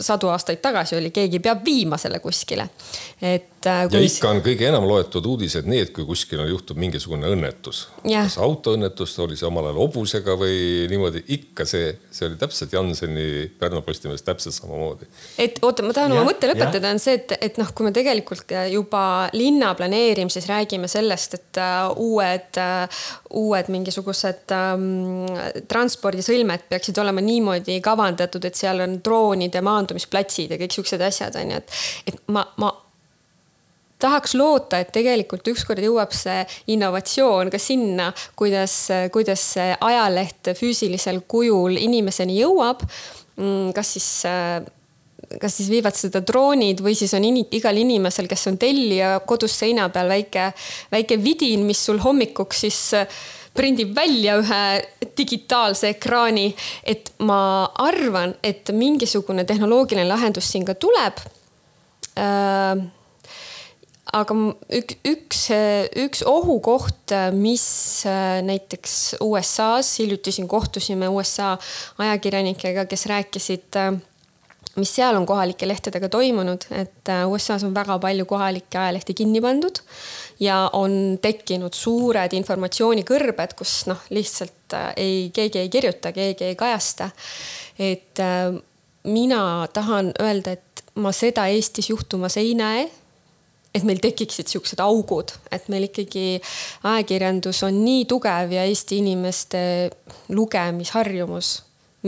sadu 0.00 0.30
aastaid 0.32 0.62
tagasi 0.64 0.96
oli, 0.96 1.10
keegi 1.12 1.42
peab 1.44 1.64
viima 1.64 1.98
selle 2.00 2.22
kuskile. 2.24 2.68
et 3.20 3.59
äh,. 3.66 3.86
ja 3.92 4.00
ikka 4.04 4.30
on 4.30 4.40
kõige 4.44 4.66
enam 4.68 4.86
loetud 4.88 5.26
uudised 5.26 5.68
need, 5.70 5.92
kui 5.96 6.06
kuskil 6.08 6.42
juhtub 6.48 6.78
mingisugune 6.80 7.28
õnnetus. 7.34 7.82
kas 8.02 8.38
autoõnnetus, 8.40 9.16
oli 9.24 9.38
see 9.38 9.48
omal 9.48 9.70
ajal 9.70 9.80
hobusega 9.82 10.36
või 10.40 10.88
niimoodi, 10.90 11.22
ikka 11.36 11.66
see, 11.68 11.92
see 12.14 12.28
oli 12.28 12.38
täpselt 12.40 12.74
Janseni 12.74 13.50
Pärnu 13.60 13.82
Postimehes 13.86 14.24
täpselt 14.26 14.56
samamoodi. 14.56 15.08
et 15.38 15.60
oota, 15.62 15.84
ma 15.86 15.96
tahan 15.96 16.14
ja, 16.14 16.20
oma 16.20 16.30
mõtte 16.32 16.50
lõpetada, 16.50 16.92
on 16.94 17.02
see, 17.02 17.18
et, 17.20 17.36
et 17.40 17.60
noh, 17.60 17.72
kui 17.76 17.88
me 17.88 17.94
tegelikult 17.96 18.56
juba 18.72 19.04
linna 19.36 19.72
planeerimises 19.78 20.48
räägime 20.50 20.88
sellest, 20.90 21.38
et 21.40 21.62
uh, 21.62 21.90
uued 22.00 22.60
uh,, 22.60 23.00
uued 23.40 23.72
mingisugused 23.72 24.54
um, 24.56 25.26
transpordisõlmed 25.70 26.68
peaksid 26.70 26.98
olema 27.02 27.22
niimoodi 27.24 27.80
kavandatud, 27.84 28.44
et 28.48 28.58
seal 28.58 28.82
on 28.84 29.00
droonide 29.04 29.62
maandumisplatsid 29.64 30.54
ja 30.54 30.60
kõik 30.60 30.78
siuksed 30.78 31.02
asjad 31.04 31.36
on 31.40 31.54
ju, 31.54 31.60
et, 31.60 31.82
et 32.10 32.22
ma, 32.32 32.46
ma 32.60 32.72
tahaks 34.00 34.34
loota, 34.38 34.80
et 34.80 34.92
tegelikult 34.94 35.46
ükskord 35.52 35.82
jõuab 35.84 36.14
see 36.16 36.42
innovatsioon 36.74 37.52
ka 37.52 37.60
sinna, 37.60 38.10
kuidas, 38.38 38.76
kuidas 39.14 39.46
see 39.54 39.72
ajaleht 39.76 40.52
füüsilisel 40.58 41.22
kujul 41.28 41.78
inimeseni 41.80 42.40
jõuab. 42.40 42.84
Mm, 43.40 43.72
kas 43.76 43.94
siis, 43.96 44.08
kas 45.40 45.56
siis 45.56 45.70
viivad 45.72 45.96
seda 45.96 46.22
droonid 46.26 46.82
või 46.84 46.96
siis 46.98 47.14
on 47.16 47.24
in, 47.24 47.42
igal 47.56 47.76
inimesel, 47.80 48.28
kes 48.30 48.48
on 48.50 48.60
tellija 48.60 49.18
kodus 49.28 49.58
seina 49.62 49.88
peal 49.92 50.10
väike, 50.10 50.50
väike 50.92 51.20
vidin, 51.22 51.64
mis 51.68 51.84
sul 51.86 52.00
hommikuks 52.02 52.64
siis 52.66 52.80
prindib 53.56 53.94
välja 53.96 54.36
ühe 54.40 54.62
digitaalse 55.18 55.94
ekraani. 55.96 56.54
et 56.84 57.12
ma 57.18 57.64
arvan, 57.78 58.34
et 58.42 58.70
mingisugune 58.72 59.44
tehnoloogiline 59.44 60.08
lahendus 60.08 60.52
siin 60.52 60.64
ka 60.64 60.74
tuleb 60.74 61.18
äh, 62.18 62.86
aga 64.16 64.34
üks, 64.74 64.96
üks, 65.06 65.40
üks 66.02 66.22
ohukoht, 66.26 67.14
mis 67.36 67.64
näiteks 68.46 69.16
USA-s, 69.22 69.98
hiljuti 70.00 70.34
siin 70.34 70.48
kohtusime 70.50 71.08
USA 71.08 71.56
ajakirjanikega, 71.98 72.86
kes 72.90 73.06
rääkisid, 73.10 73.78
mis 74.80 74.94
seal 74.94 75.18
on 75.18 75.26
kohalike 75.28 75.68
lehtedega 75.68 76.10
toimunud, 76.10 76.66
et 76.74 77.12
USA-s 77.28 77.66
on 77.66 77.74
väga 77.76 77.98
palju 78.02 78.26
kohalikke 78.30 78.80
ajalehti 78.82 79.14
kinni 79.22 79.42
pandud 79.44 79.82
ja 80.42 80.62
on 80.78 81.18
tekkinud 81.22 81.76
suured 81.76 82.34
informatsioonikõrbed, 82.38 83.54
kus 83.58 83.84
noh, 83.90 84.02
lihtsalt 84.14 84.78
ei, 84.96 85.28
keegi 85.34 85.62
ei 85.62 85.70
kirjuta, 85.70 86.14
keegi 86.16 86.50
ei 86.50 86.58
kajasta. 86.58 87.10
et 87.78 88.22
mina 89.04 89.66
tahan 89.72 90.12
öelda, 90.20 90.52
et 90.58 90.82
ma 91.00 91.12
seda 91.14 91.46
Eestis 91.48 91.90
juhtumas 91.90 92.36
ei 92.40 92.54
näe 92.58 92.88
et 93.74 93.86
meil 93.86 94.00
tekiksid 94.02 94.50
siuksed 94.50 94.82
augud, 94.82 95.32
et 95.52 95.68
meil 95.70 95.86
ikkagi 95.86 96.40
ajakirjandus 96.90 97.62
on 97.68 97.82
nii 97.84 98.04
tugev 98.10 98.54
ja 98.56 98.64
Eesti 98.68 98.98
inimeste 99.02 99.62
lugemisharjumus, 100.34 101.52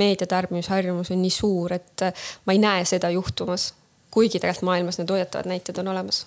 meedia 0.01 0.27
tarbimisharjumus 0.27 1.13
on 1.15 1.23
nii 1.23 1.35
suur, 1.35 1.77
et 1.79 2.07
ma 2.47 2.57
ei 2.57 2.63
näe 2.63 2.85
seda 2.89 3.13
juhtumas. 3.15 3.73
kuigi 4.13 4.37
tegelikult 4.37 4.67
maailmas 4.69 4.99
need 5.01 5.09
hoiatavad 5.09 5.47
näited 5.49 5.79
on 5.79 5.89
olemas. 5.89 6.27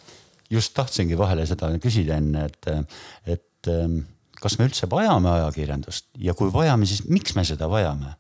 just 0.50 0.74
tahtsingi 0.74 1.18
vahele 1.18 1.46
seda 1.46 1.70
küsida 1.82 2.18
enne, 2.18 2.46
et, 2.46 2.68
et 3.28 3.70
ähm, 3.70 4.00
kas 4.42 4.60
me 4.60 4.70
üldse 4.70 4.90
vajame 4.90 5.30
ajakirjandust 5.30 6.08
ja 6.18 6.34
kui 6.34 6.54
vajame, 6.54 6.86
siis 6.86 7.04
miks 7.10 7.36
me 7.36 7.44
seda 7.44 7.70
vajame? 7.70 8.16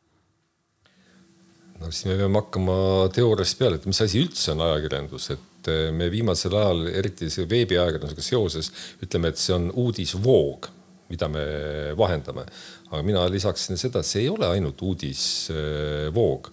no 1.79 1.91
siis 1.91 2.05
me 2.09 2.17
peame 2.19 2.41
hakkama 2.41 2.77
teooriast 3.15 3.57
peale, 3.59 3.79
et 3.79 3.85
mis 3.85 4.01
asi 4.01 4.21
üldse 4.23 4.51
on 4.53 4.63
ajakirjandus, 4.67 5.29
et 5.35 5.51
et 5.65 5.73
eh, 5.73 5.91
me 5.95 6.09
viimasel 6.13 6.53
ajal, 6.53 6.85
eriti 6.93 7.27
veebiajakirjandusega 7.49 8.23
seoses, 8.23 8.71
ütleme, 9.03 9.31
et 9.31 9.41
see 9.41 9.55
on 9.55 9.69
uudisvoog, 9.73 10.69
mida 11.09 11.29
me 11.29 11.45
vahendame. 11.97 12.45
aga 12.91 13.01
mina 13.05 13.25
lisaksin 13.29 13.77
seda, 13.77 13.99
et 13.99 14.09
see 14.09 14.25
ei 14.25 14.29
ole 14.29 14.47
ainult 14.47 14.81
uudisvoog, 14.81 16.49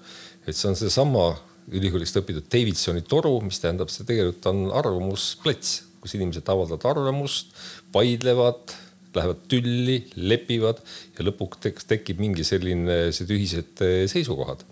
et 0.46 0.56
see 0.56 0.68
on 0.70 0.78
seesama 0.78 1.26
ülikoolist 1.72 2.16
õpitud 2.18 2.48
Davidsoni 2.50 3.04
toru, 3.06 3.36
mis 3.44 3.60
tähendab, 3.62 3.92
see 3.92 4.06
tegelikult 4.08 4.48
on 4.50 4.64
arvamusplats, 4.80 5.82
kus 6.02 6.16
inimesed 6.16 6.48
avaldavad 6.50 6.88
arvamust, 6.90 7.52
vaidlevad 7.94 8.74
lähevad 9.12 9.42
tülli, 9.44 9.98
lepivad 10.16 10.80
ja 11.18 11.26
lõpuks 11.28 11.84
tekib 11.84 12.20
mingi 12.22 12.46
selline, 12.48 13.12
sellised 13.12 13.36
ühised 13.36 13.84
eh, 13.84 14.06
seisukohad. 14.08 14.64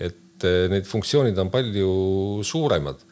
et 0.00 0.46
eh, 0.48 0.64
need 0.72 0.88
funktsioonid 0.88 1.38
on 1.38 1.52
palju 1.52 1.92
suuremad 2.48 3.04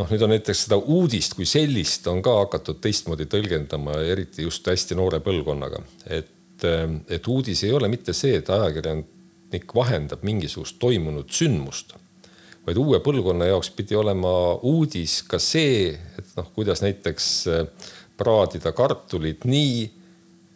noh, 0.00 0.08
nüüd 0.10 0.24
on 0.24 0.32
näiteks 0.34 0.66
seda 0.66 0.78
uudist 0.80 1.36
kui 1.36 1.46
sellist 1.48 2.06
on 2.10 2.22
ka 2.24 2.36
hakatud 2.42 2.80
teistmoodi 2.82 3.28
tõlgendama, 3.30 3.98
eriti 4.08 4.46
just 4.46 4.66
hästi 4.66 4.96
noore 4.98 5.20
põlvkonnaga, 5.24 5.82
et, 6.18 6.64
ähm, 6.68 7.00
et 7.08 7.26
uudis 7.28 7.64
ei 7.66 7.74
ole 7.76 7.90
mitte 7.92 8.14
see, 8.16 8.38
et 8.40 8.50
ajakirjanik 8.50 9.74
vahendab 9.76 10.24
mingisugust 10.26 10.78
toimunud 10.82 11.30
sündmust, 11.34 11.94
vaid 12.66 12.80
uue 12.80 13.00
põlvkonna 13.04 13.50
jaoks 13.50 13.72
pidi 13.76 13.98
olema 13.98 14.32
uudis 14.68 15.20
ka 15.28 15.40
see, 15.42 15.92
et 16.18 16.36
noh, 16.38 16.48
kuidas 16.56 16.84
näiteks 16.84 17.30
äh, 17.50 17.90
praadida 18.20 18.72
kartulit 18.76 19.46
nii, 19.48 19.84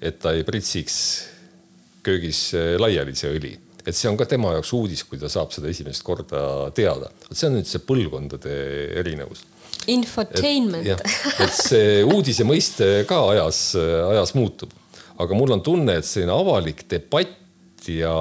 et 0.04 0.18
ta 0.20 0.34
ei 0.36 0.44
pritsiks 0.44 0.96
köögis 2.04 2.50
äh, 2.56 2.74
laiali 2.80 3.16
see 3.16 3.36
õli 3.36 3.54
et 3.86 3.96
see 3.96 4.08
on 4.10 4.16
ka 4.20 4.26
tema 4.28 4.54
jaoks 4.56 4.72
uudis, 4.76 5.04
kui 5.08 5.20
ta 5.20 5.30
saab 5.32 5.52
seda 5.54 5.68
esimest 5.70 6.04
korda 6.06 6.70
teada. 6.76 7.10
see 7.30 7.48
on 7.48 7.58
nüüd 7.58 7.68
see 7.68 7.82
põlvkondade 7.84 8.54
erinevus. 9.00 9.44
Infotainment. 9.92 11.04
et 11.44 11.54
see 11.58 12.00
uudise 12.06 12.46
mõiste 12.48 13.04
ka 13.08 13.20
ajas, 13.34 13.74
ajas 13.76 14.34
muutub, 14.38 14.72
aga 15.20 15.36
mul 15.36 15.56
on 15.58 15.64
tunne, 15.64 15.98
et 16.00 16.08
selline 16.08 16.32
avalik 16.34 16.86
debatt 16.90 17.88
ja 17.90 18.14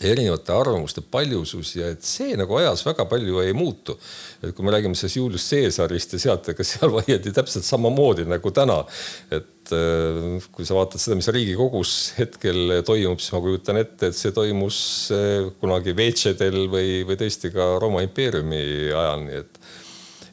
erinevate 0.00 0.52
arvamuste 0.52 1.02
paljusus 1.10 1.72
ja 1.78 1.90
et 1.94 2.04
see 2.04 2.36
nagu 2.38 2.58
ajas 2.58 2.82
väga 2.86 3.06
palju 3.08 3.40
ei 3.42 3.54
muutu. 3.56 3.96
et 4.42 4.54
kui 4.54 4.64
me 4.64 4.72
räägime 4.74 4.94
sellest 4.94 5.16
Julius 5.16 5.48
Caesarist 5.50 6.12
ja 6.12 6.18
sealt, 6.18 6.48
ega 6.52 6.64
seal 6.64 6.92
vaieldi 6.98 7.32
täpselt 7.32 7.64
samamoodi 7.64 8.26
nagu 8.28 8.50
täna. 8.50 8.82
et 9.30 9.72
äh, 9.72 10.48
kui 10.52 10.68
sa 10.68 10.76
vaatad 10.76 11.00
seda, 11.02 11.16
mis 11.16 11.30
Riigikogus 11.32 11.94
hetkel 12.18 12.82
toimub, 12.84 13.22
siis 13.22 13.32
ma 13.32 13.42
kujutan 13.44 13.80
ette, 13.80 14.10
et 14.10 14.18
see 14.18 14.34
toimus 14.36 14.78
äh, 15.16 15.48
kunagi 15.60 15.96
veetšedel 15.96 16.66
või, 16.72 17.00
või 17.08 17.18
tõesti 17.20 17.52
ka 17.54 17.74
Rooma 17.82 18.04
impeeriumi 18.06 18.62
ajal, 18.92 19.26
nii 19.26 19.42
et 19.42 19.60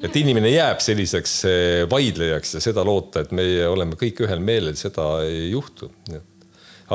et 0.03 0.15
inimene 0.19 0.49
jääb 0.51 0.81
selliseks 0.83 1.33
äh, 1.47 1.55
vaidlejaks 1.87 2.57
ja 2.57 2.61
seda 2.65 2.83
loota, 2.83 3.23
et 3.23 3.31
meie 3.31 3.63
oleme 3.71 3.95
kõik 3.99 4.25
ühel 4.25 4.43
meelel, 4.43 4.75
seda 4.75 5.21
ei 5.23 5.51
juhtu 5.53 5.87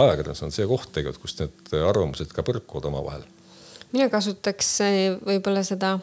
ajakirjandus 0.05 0.45
on 0.47 0.55
see 0.55 0.67
koht 0.69 0.93
tegelikult, 0.95 1.23
kus 1.23 1.37
need 1.41 1.75
arvamused 1.89 2.33
ka 2.35 2.45
põrkuvad 2.47 2.89
omavahel. 2.91 3.27
mina 3.93 4.09
kasutaks 4.13 4.71
eh, 4.87 5.19
võib-olla 5.27 5.65
seda 5.67 5.97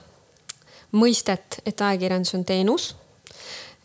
mõistet, 0.95 1.59
et 1.65 1.81
ajakirjandus 1.81 2.35
on 2.37 2.45
teenus. 2.45 2.95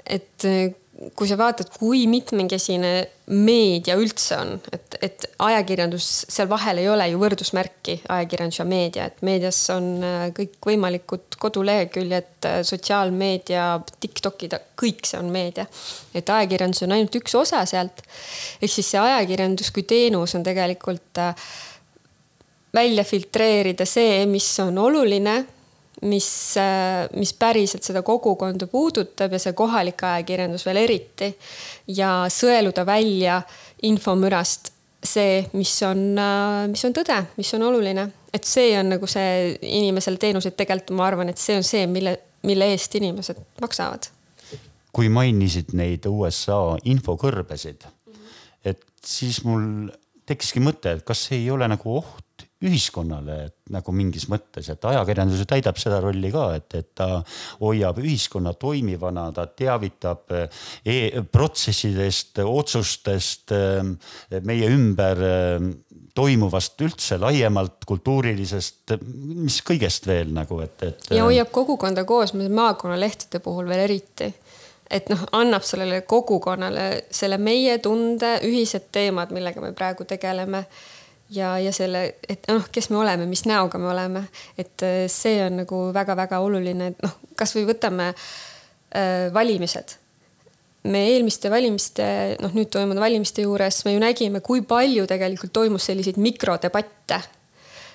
et 0.07 0.49
eh, 0.49 0.75
kui 1.17 1.29
sa 1.29 1.37
vaatad, 1.41 1.71
kui 1.73 2.03
mitmekesine 2.11 2.91
meedia 3.33 3.95
üldse 3.97 4.37
on, 4.37 4.51
et, 4.75 4.97
et 5.01 5.25
ajakirjandus, 5.41 6.09
seal 6.29 6.49
vahel 6.51 6.83
ei 6.83 6.89
ole 6.93 7.07
ju 7.09 7.21
võrdusmärki, 7.23 7.95
ajakirjandus 8.13 8.61
ja 8.61 8.67
meedia, 8.69 9.07
et 9.09 9.23
meedias 9.25 9.61
on 9.73 9.89
äh, 10.05 10.27
kõikvõimalikud 10.37 11.39
koduleheküljed, 11.41 12.35
äh, 12.51 12.59
sotsiaalmeedia, 12.69 13.69
Tiktokid, 14.01 14.59
kõik 14.81 15.09
see 15.09 15.21
on 15.21 15.31
meedia. 15.33 15.65
et 16.15 16.29
ajakirjandus 16.29 16.85
on 16.85 16.93
ainult 16.99 17.17
üks 17.17 17.37
osa 17.39 17.65
sealt. 17.65 18.05
ehk 18.61 18.73
siis 18.73 18.93
see 18.93 19.01
ajakirjandus 19.01 19.73
kui 19.73 19.89
teenus 19.89 20.35
on 20.37 20.45
tegelikult 20.45 21.23
äh, 21.23 21.49
välja 22.75 23.05
filtreerida 23.05 23.89
see, 23.89 24.27
mis 24.27 24.53
on 24.61 24.79
oluline 24.79 25.39
mis, 26.09 26.29
mis 27.17 27.33
päriselt 27.39 27.85
seda 27.85 28.03
kogukonda 28.07 28.67
puudutab 28.71 29.33
ja 29.37 29.41
see 29.43 29.53
kohalik 29.57 30.03
ajakirjandus 30.09 30.65
veel 30.67 30.83
eriti. 30.85 31.33
ja 31.97 32.25
sõeluda 32.33 32.87
välja 32.87 33.43
infomürast 33.89 34.73
see, 35.05 35.45
mis 35.57 35.73
on, 35.87 36.01
mis 36.71 36.85
on 36.85 36.97
tõde, 36.97 37.17
mis 37.41 37.53
on 37.57 37.65
oluline, 37.71 38.07
et 38.35 38.47
see 38.47 38.75
on 38.79 38.93
nagu 38.95 39.09
see 39.11 39.55
inimesele 39.61 40.21
teenuseid 40.21 40.57
tegelikult 40.59 40.97
ma 40.99 41.07
arvan, 41.09 41.33
et 41.33 41.41
see 41.41 41.57
on 41.57 41.67
see, 41.67 41.87
mille, 41.91 42.17
mille 42.47 42.73
eest 42.75 42.95
inimesed 43.01 43.41
maksavad. 43.63 44.11
kui 44.93 45.09
mainisid 45.09 45.71
neid 45.79 46.07
USA 46.11 46.77
infokõrbesid, 46.91 47.87
et 48.67 48.83
siis 49.07 49.45
mul 49.47 49.89
tekkiski 50.27 50.63
mõte, 50.63 50.97
et 50.97 51.05
kas 51.07 51.29
ei 51.35 51.47
ole 51.51 51.69
nagu 51.71 51.97
oht 52.01 52.47
ühiskonnale 52.61 53.37
nagu 53.73 53.93
mingis 53.95 54.27
mõttes, 54.29 54.69
et 54.73 54.85
ajakirjandus 54.91 55.41
ju 55.41 55.47
täidab 55.49 55.79
seda 55.81 56.01
rolli 56.03 56.29
ka, 56.35 56.47
et, 56.59 56.75
et 56.77 56.91
ta 56.99 57.23
hoiab 57.61 58.01
ühiskonna 58.03 58.53
toimivana, 58.61 59.31
ta 59.33 59.47
teavitab 59.49 60.35
e 60.85 61.23
protsessidest, 61.33 62.43
otsustest, 62.45 63.55
meie 64.45 64.69
ümber 64.75 65.25
toimuvast 66.15 66.85
üldse 66.85 67.17
laiemalt 67.23 67.87
kultuurilisest, 67.89 68.97
mis 69.41 69.61
kõigest 69.65 70.11
veel 70.11 70.35
nagu, 70.37 70.61
et, 70.65 70.77
et. 70.85 71.11
ja 71.17 71.25
hoiab 71.25 71.53
kogukonda 71.55 72.05
koos, 72.05 72.35
maakonnalehtede 72.37 73.41
puhul 73.45 73.71
veel 73.71 73.87
eriti 73.87 74.33
et 74.91 75.07
noh, 75.09 75.21
annab 75.39 75.63
sellele 75.63 76.03
kogukonnale 76.03 76.87
selle 77.15 77.39
meie 77.39 77.79
tunde, 77.83 78.41
ühised 78.47 78.91
teemad, 78.93 79.31
millega 79.35 79.63
me 79.63 79.71
praegu 79.77 80.05
tegeleme 80.09 80.65
ja, 81.31 81.55
ja 81.59 81.73
selle, 81.73 82.03
et 82.29 82.47
noh, 82.51 82.67
kes 82.73 82.91
me 82.91 83.01
oleme, 83.01 83.27
mis 83.31 83.45
näoga 83.49 83.79
me 83.79 83.91
oleme, 83.93 84.25
et 84.59 84.85
äh, 84.87 85.05
see 85.11 85.41
on 85.45 85.63
nagu 85.63 85.83
väga-väga 85.95 86.41
oluline, 86.43 86.93
et 86.93 87.03
noh, 87.05 87.17
kasvõi 87.39 87.67
võtame 87.71 88.13
äh, 88.13 89.29
valimised. 89.35 89.97
me 90.81 91.03
eelmiste 91.13 91.51
valimiste, 91.53 92.05
noh 92.41 92.55
nüüd 92.57 92.71
toimunud 92.73 93.03
valimiste 93.03 93.43
juures 93.45 93.83
me 93.85 93.93
ju 93.93 94.01
nägime, 94.01 94.41
kui 94.41 94.63
palju 94.65 95.05
tegelikult 95.07 95.53
toimus 95.53 95.91
selliseid 95.91 96.17
mikrodebatte 96.17 97.21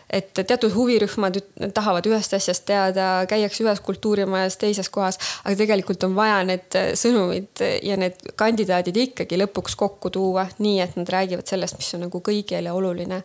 et 0.10 0.34
teatud 0.34 0.74
huvirühmad 0.76 1.40
tahavad 1.74 2.06
ühest 2.10 2.36
asjast 2.38 2.66
teada, 2.66 3.26
käiakse 3.30 3.64
ühes 3.66 3.82
kultuurimajas, 3.86 4.60
teises 4.62 4.90
kohas, 4.90 5.20
aga 5.44 5.56
tegelikult 5.60 6.04
on 6.08 6.16
vaja 6.18 6.44
need 6.48 6.78
sõnumid 7.00 7.64
ja 7.84 7.98
need 8.00 8.20
kandidaadid 8.40 8.98
ikkagi 9.08 9.40
lõpuks 9.42 9.78
kokku 9.80 10.14
tuua, 10.14 10.48
nii 10.60 10.80
et 10.86 11.00
nad 11.00 11.10
räägivad 11.10 11.48
sellest, 11.50 11.80
mis 11.80 11.94
on 11.98 12.08
nagu 12.08 12.22
kõigile 12.26 12.74
oluline 12.76 13.24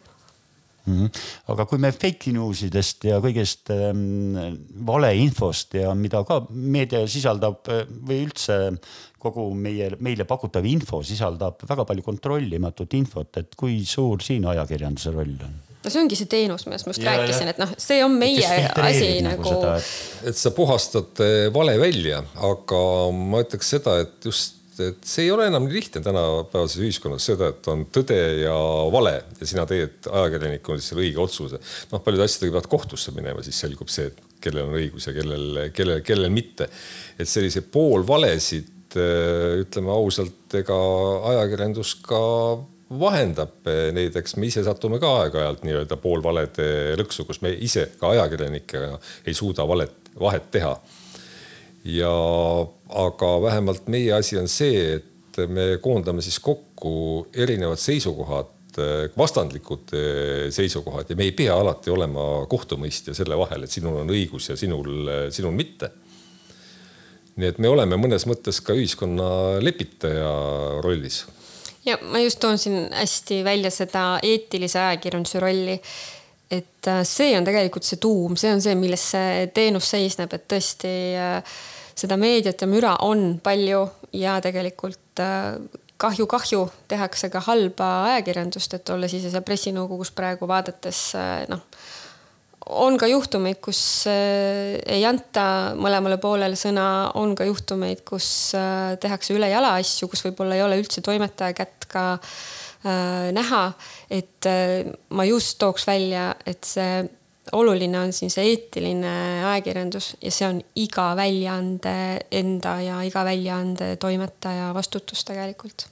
Mm 0.86 0.96
-hmm. 1.06 1.10
aga 1.52 1.66
kui 1.66 1.78
me 1.78 1.92
fake 1.92 2.32
news 2.32 2.62
idest 2.62 3.04
ja 3.04 3.20
kõigest 3.20 3.70
ähm, 3.70 4.36
valeinfost 4.86 5.74
ja 5.74 5.94
mida 5.94 6.24
ka 6.24 6.46
meedia 6.50 7.04
sisaldab 7.06 7.68
äh, 7.68 7.84
või 7.84 8.24
üldse 8.24 8.56
kogu 9.18 9.50
meie, 9.54 9.90
meile 10.00 10.24
pakutav 10.24 10.64
info 10.64 11.02
sisaldab 11.02 11.60
väga 11.68 11.84
palju 11.84 12.02
kontrollimatut 12.02 12.94
infot, 12.94 13.36
et 13.36 13.54
kui 13.54 13.84
suur 13.84 14.22
siin 14.24 14.46
ajakirjanduse 14.46 15.12
roll 15.12 15.36
on? 15.44 15.69
No 15.80 15.90
see 15.92 16.02
ongi 16.02 16.18
see 16.18 16.30
teenus, 16.30 16.66
millest 16.68 16.86
ma 16.86 16.94
just 16.94 17.04
ja, 17.04 17.16
rääkisin, 17.16 17.50
et 17.52 17.60
noh, 17.60 17.74
see 17.80 18.00
on 18.04 18.16
meie 18.20 18.46
asi 18.84 19.12
nagu, 19.24 19.44
nagu.... 19.44 19.76
Et... 19.78 20.32
et 20.32 20.38
sa 20.38 20.52
puhastad 20.56 21.22
vale 21.54 21.76
välja, 21.80 22.22
aga 22.50 22.80
ma 23.16 23.42
ütleks 23.44 23.70
seda, 23.76 23.96
et 24.04 24.28
just, 24.28 24.58
et 24.80 25.00
see 25.08 25.26
ei 25.26 25.32
ole 25.34 25.46
enam 25.48 25.66
nii 25.66 25.76
lihtne 25.76 26.02
tänapäevases 26.04 26.80
ühiskonnas 26.80 27.28
seda, 27.30 27.50
et 27.54 27.70
on 27.72 27.86
tõde 27.92 28.18
ja 28.42 28.56
vale 28.92 29.14
ja 29.40 29.48
sina 29.48 29.66
teed 29.68 30.08
ajakirjanikuna 30.08 30.80
siis 30.80 30.92
selle 30.92 31.06
õige 31.06 31.22
otsuse. 31.22 31.60
noh, 31.92 32.02
paljude 32.04 32.26
asjadega 32.26 32.56
peavad 32.56 32.70
kohtusse 32.72 33.14
minema, 33.16 33.44
siis 33.46 33.60
selgub 33.64 33.92
see, 33.92 34.10
et 34.12 34.20
kellel 34.44 34.68
on 34.68 34.76
õigus 34.80 35.08
ja 35.08 35.14
kellel, 35.16 35.64
kellel, 35.76 36.04
kellel 36.04 36.32
mitte. 36.32 36.68
et 37.20 37.28
selliseid 37.28 37.68
poolvalesid, 37.72 38.76
ütleme 38.90 39.92
ausalt, 39.94 40.48
ega 40.58 40.76
ajakirjandus 41.30 41.94
ka 42.02 42.20
vahendab 42.90 43.68
neid, 43.94 44.16
eks 44.18 44.34
me 44.36 44.48
ise 44.50 44.64
satume 44.66 44.98
ka 45.02 45.10
aeg-ajalt 45.22 45.62
nii-öelda 45.66 45.98
poolvalede 46.02 46.96
lõksu, 46.98 47.26
kus 47.28 47.38
me 47.44 47.52
ise 47.54 47.86
ka 48.00 48.10
ajakirjanikena 48.16 48.98
ei 49.26 49.36
suuda 49.36 49.66
valet, 49.68 49.94
vahet 50.18 50.50
teha. 50.50 50.74
ja 51.84 52.14
aga 53.04 53.28
vähemalt 53.42 53.86
meie 53.88 54.12
asi 54.12 54.36
on 54.38 54.48
see, 54.48 54.98
et 54.98 55.38
me 55.48 55.78
koondame 55.80 56.22
siis 56.22 56.40
kokku 56.42 57.28
erinevad 57.32 57.78
seisukohad, 57.80 58.50
vastandlikud 59.18 59.94
seisukohad 60.54 61.08
ja 61.10 61.16
me 61.16 61.26
ei 61.26 61.32
pea 61.32 61.54
alati 61.56 61.90
olema 61.90 62.44
kohtumõistja 62.50 63.14
selle 63.14 63.38
vahel, 63.38 63.64
et 63.64 63.72
sinul 63.72 64.02
on 64.02 64.12
õigus 64.12 64.50
ja 64.50 64.58
sinul, 64.58 65.30
sinul 65.34 65.54
mitte 65.54 65.90
nii 67.40 67.50
et 67.50 67.58
me 67.62 67.70
oleme 67.70 67.96
mõnes 68.00 68.26
mõttes 68.28 68.60
ka 68.64 68.74
ühiskonna 68.76 69.60
lepitaja 69.62 70.30
rollis 70.84 71.22
ja 71.84 71.98
ma 72.02 72.20
just 72.20 72.40
toon 72.40 72.58
siin 72.58 72.88
hästi 72.92 73.44
välja 73.44 73.70
seda 73.70 74.04
eetilise 74.22 74.78
ajakirjanduse 74.78 75.40
rolli. 75.40 75.80
et 76.50 76.86
äh, 76.88 77.02
see 77.06 77.36
on 77.38 77.44
tegelikult 77.46 77.86
see 77.86 78.00
tuum, 78.02 78.34
see 78.36 78.50
on 78.52 78.62
see, 78.62 78.74
milles 78.74 79.04
see 79.12 79.46
teenus 79.54 79.90
seisneb, 79.92 80.32
et 80.34 80.48
tõesti 80.50 80.94
äh, 81.14 81.60
seda 81.94 82.16
meediat 82.18 82.60
ja 82.60 82.66
müra 82.66 82.96
on 83.06 83.38
palju 83.42 83.84
ja 84.18 84.40
tegelikult 84.42 85.22
äh, 85.22 85.60
tehakse 86.88 87.28
ka 87.30 87.42
halba 87.44 87.88
ajakirjandust, 88.10 88.74
et 88.74 88.90
olles 88.90 89.14
ise 89.14 89.30
seal 89.30 89.44
pressinõukogus 89.46 90.10
praegu 90.16 90.48
vaadates 90.48 91.02
noh 91.52 91.66
on 92.68 92.96
ka 93.00 93.08
juhtumeid, 93.08 93.60
kus 93.64 93.80
äh, 94.10 94.76
ei 94.84 95.04
anta 95.08 95.74
mõlemale 95.78 96.20
poolele 96.22 96.58
sõna, 96.58 97.10
on 97.18 97.34
ka 97.38 97.46
juhtumeid, 97.48 98.04
kus 98.06 98.52
äh, 98.58 98.96
tehakse 99.00 99.34
ülejala 99.36 99.74
asju, 99.80 100.10
kus 100.10 100.24
võib-olla 100.26 100.58
ei 100.58 100.64
ole 100.64 100.80
üldse 100.82 101.02
toimetaja 101.04 101.56
kätt 101.56 101.88
ka 101.90 102.04
äh, 102.16 103.30
näha. 103.36 103.64
et 104.10 104.48
ma 105.10 105.24
just 105.28 105.58
tooks 105.58 105.86
välja, 105.88 106.34
et 106.46 106.64
see 106.64 107.00
oluline 107.56 107.98
on 107.98 108.12
siin 108.14 108.30
see 108.30 108.52
eetiline 108.52 109.12
ajakirjandus 109.48 110.12
ja 110.22 110.30
see 110.34 110.46
on 110.46 110.60
iga 110.78 111.10
väljaande 111.18 111.94
enda 112.30 112.76
ja 112.84 113.00
iga 113.06 113.24
väljaande 113.26 113.96
toimetaja 114.02 114.70
vastutus 114.76 115.24
tegelikult 115.26 115.88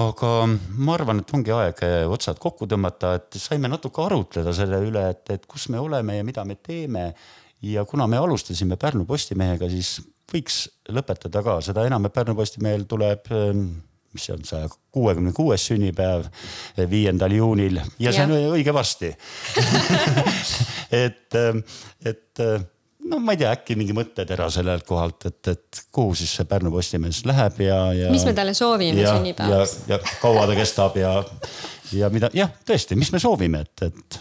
aga 0.00 0.30
ma 0.48 0.96
arvan, 0.96 1.22
et 1.22 1.32
ongi 1.36 1.54
aeg 1.54 1.80
eh, 1.86 2.02
otsad 2.10 2.40
kokku 2.42 2.66
tõmmata, 2.70 3.14
et 3.20 3.38
saime 3.38 3.70
natuke 3.70 4.02
arutleda 4.02 4.54
selle 4.56 4.80
üle, 4.82 5.06
et, 5.14 5.24
et 5.36 5.46
kus 5.50 5.68
me 5.70 5.78
oleme 5.82 6.18
ja 6.18 6.26
mida 6.26 6.44
me 6.44 6.58
teeme. 6.58 7.12
ja 7.64 7.84
kuna 7.88 8.06
me 8.06 8.18
alustasime 8.18 8.76
Pärnu 8.76 9.06
Postimehega, 9.08 9.70
siis 9.70 10.00
võiks 10.32 10.64
lõpetada 10.90 11.42
ka, 11.46 11.60
seda 11.64 11.86
enam, 11.86 12.04
et 12.06 12.14
Pärnu 12.14 12.34
Postimehel 12.36 12.84
tuleb 12.90 13.30
ehm, 13.30 13.64
mis 14.14 14.26
see 14.26 14.34
on, 14.34 14.44
saja 14.46 14.68
kuuekümne 14.94 15.32
kuues 15.34 15.64
sünnipäev 15.70 16.26
eh, 16.26 16.84
viiendal 16.90 17.32
juunil. 17.34 17.80
Ja 18.02 18.12
see 18.14 18.26
on 18.26 18.34
õige 18.54 18.74
varsti. 18.74 19.14
Et, 20.94 21.34
et 22.06 22.40
no 23.10 23.20
ma 23.20 23.34
ei 23.34 23.40
tea, 23.40 23.52
äkki 23.54 23.76
mingi 23.78 23.96
mõttetera 23.96 24.48
sellelt 24.52 24.86
kohalt, 24.88 25.28
et, 25.30 25.52
et 25.52 25.84
kuhu 25.94 26.14
siis 26.18 26.34
see 26.38 26.48
Pärnu 26.48 26.72
Postimees 26.74 27.24
läheb 27.28 27.64
ja, 27.66 27.80
ja. 27.96 28.12
mis 28.12 28.26
me 28.26 28.36
talle 28.36 28.54
soovime 28.56 29.06
sünnipäevaks? 29.06 29.80
ja, 29.88 29.98
ja 29.98 30.14
kaua 30.22 30.46
ta 30.50 30.58
kestab 30.58 30.96
ja, 31.00 31.16
ja 31.94 32.12
mida, 32.14 32.32
jah, 32.36 32.52
tõesti, 32.66 32.98
mis 32.98 33.12
me 33.14 33.20
soovime, 33.22 33.64
et, 33.66 33.90
et 33.90 34.20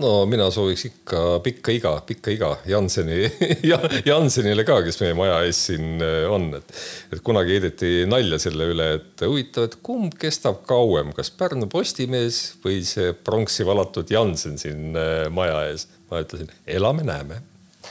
no 0.00 0.14
mina 0.30 0.48
sooviks 0.54 0.86
ikka 0.88 1.22
pikka 1.44 1.76
iga, 1.76 1.94
pikka 2.06 2.34
iga 2.34 2.50
Janseni 2.66 3.20
ja 3.70 3.78
Jansenile 4.06 4.64
ka, 4.66 4.80
kes 4.86 5.00
meie 5.04 5.16
maja 5.18 5.38
ees 5.46 5.60
siin 5.68 6.02
äh, 6.02 6.24
on, 6.32 6.50
et, 6.58 6.76
et 7.14 7.24
kunagi 7.26 7.58
heideti 7.58 7.94
nalja 8.10 8.40
selle 8.42 8.72
üle, 8.72 8.90
et 8.98 9.26
huvitav, 9.28 9.68
et 9.68 9.78
kumb 9.84 10.16
kestab 10.20 10.64
kauem, 10.68 11.12
kas 11.16 11.30
Pärnu 11.36 11.68
Postimees 11.72 12.44
või 12.64 12.80
see 12.88 13.12
pronksi 13.14 13.66
valatud 13.68 14.10
Jansen 14.10 14.56
siin 14.60 14.96
äh, 14.96 15.26
maja 15.34 15.66
ees. 15.70 15.88
ma 16.10 16.20
ütlesin, 16.24 16.50
elame-näeme 16.70 17.42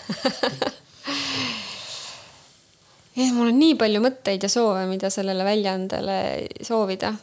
jah, 3.18 3.32
mul 3.36 3.52
on 3.52 3.60
nii 3.60 3.76
palju 3.80 4.00
mõtteid 4.04 4.42
ja 4.44 4.50
soove, 4.52 4.84
mida 4.90 5.08
sellele 5.14 5.44
väljaandele 5.48 6.18
soovida. 6.66 7.14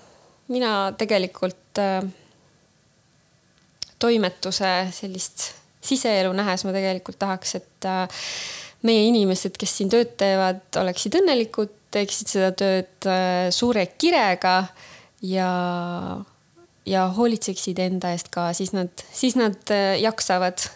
mina 0.51 0.71
tegelikult 0.99 1.79
äh, 1.79 2.03
toimetuse 4.01 4.71
sellist 4.93 5.53
siseelu 5.85 6.33
nähes 6.37 6.65
ma 6.65 6.75
tegelikult 6.75 7.19
tahaks, 7.21 7.55
et 7.61 7.89
äh, 7.89 8.25
meie 8.87 9.05
inimesed, 9.09 9.57
kes 9.61 9.77
siin 9.81 9.93
tööd 9.93 10.15
teevad, 10.21 10.63
oleksid 10.81 11.17
õnnelikud, 11.21 11.73
teeksid 11.95 12.35
seda 12.35 12.51
tööd 12.57 13.09
äh, 13.09 13.49
suure 13.55 13.87
kirega 13.99 14.57
ja, 15.27 15.51
ja 16.89 17.07
hoolitseksid 17.17 17.81
enda 17.83 18.13
eest 18.15 18.31
ka, 18.33 18.51
siis 18.57 18.75
nad, 18.77 18.93
siis 19.13 19.37
nad 19.41 19.59
äh, 19.75 19.97
jaksavad 20.03 20.69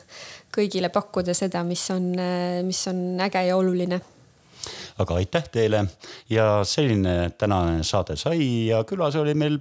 kõigile 0.55 0.90
pakkuda 0.95 1.35
seda, 1.35 1.64
mis 1.67 1.85
on, 1.90 2.12
mis 2.67 2.87
on 2.90 3.21
äge 3.25 3.47
ja 3.49 3.57
oluline 3.57 4.01
aga 4.99 5.14
aitäh 5.19 5.49
teile 5.53 5.85
ja 6.31 6.47
selline 6.64 7.31
tänane 7.38 7.83
saade 7.85 8.17
sai 8.17 8.69
ja 8.69 8.85
külas 8.88 9.17
oli 9.19 9.35
meil 9.35 9.59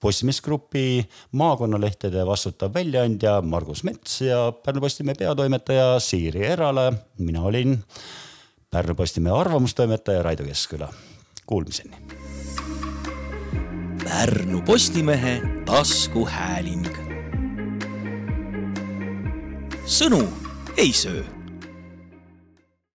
Postimees 0.00 0.42
Grupi 0.44 1.00
maakonnalehtede 1.32 2.26
vastutav 2.26 2.74
väljaandja 2.74 3.40
Margus 3.42 3.82
Mets 3.84 4.20
ja 4.20 4.52
Pärnu 4.52 4.80
Postimehe 4.80 5.14
peatoimetaja 5.18 6.00
Siiri 6.00 6.44
Erala. 6.46 6.92
mina 7.18 7.42
olin 7.42 7.78
Pärnu 8.70 8.94
Postimehe 8.94 9.34
arvamustoimetaja 9.34 10.22
Raido 10.22 10.44
Keskküla. 10.44 10.92
Kuulmiseni. 11.46 11.96
Pärnu 14.04 14.62
Postimehe 14.62 15.40
taskuhääling. 15.64 17.05
Sõnu 19.86 20.26
ei 20.76 20.92
söö 20.92 21.22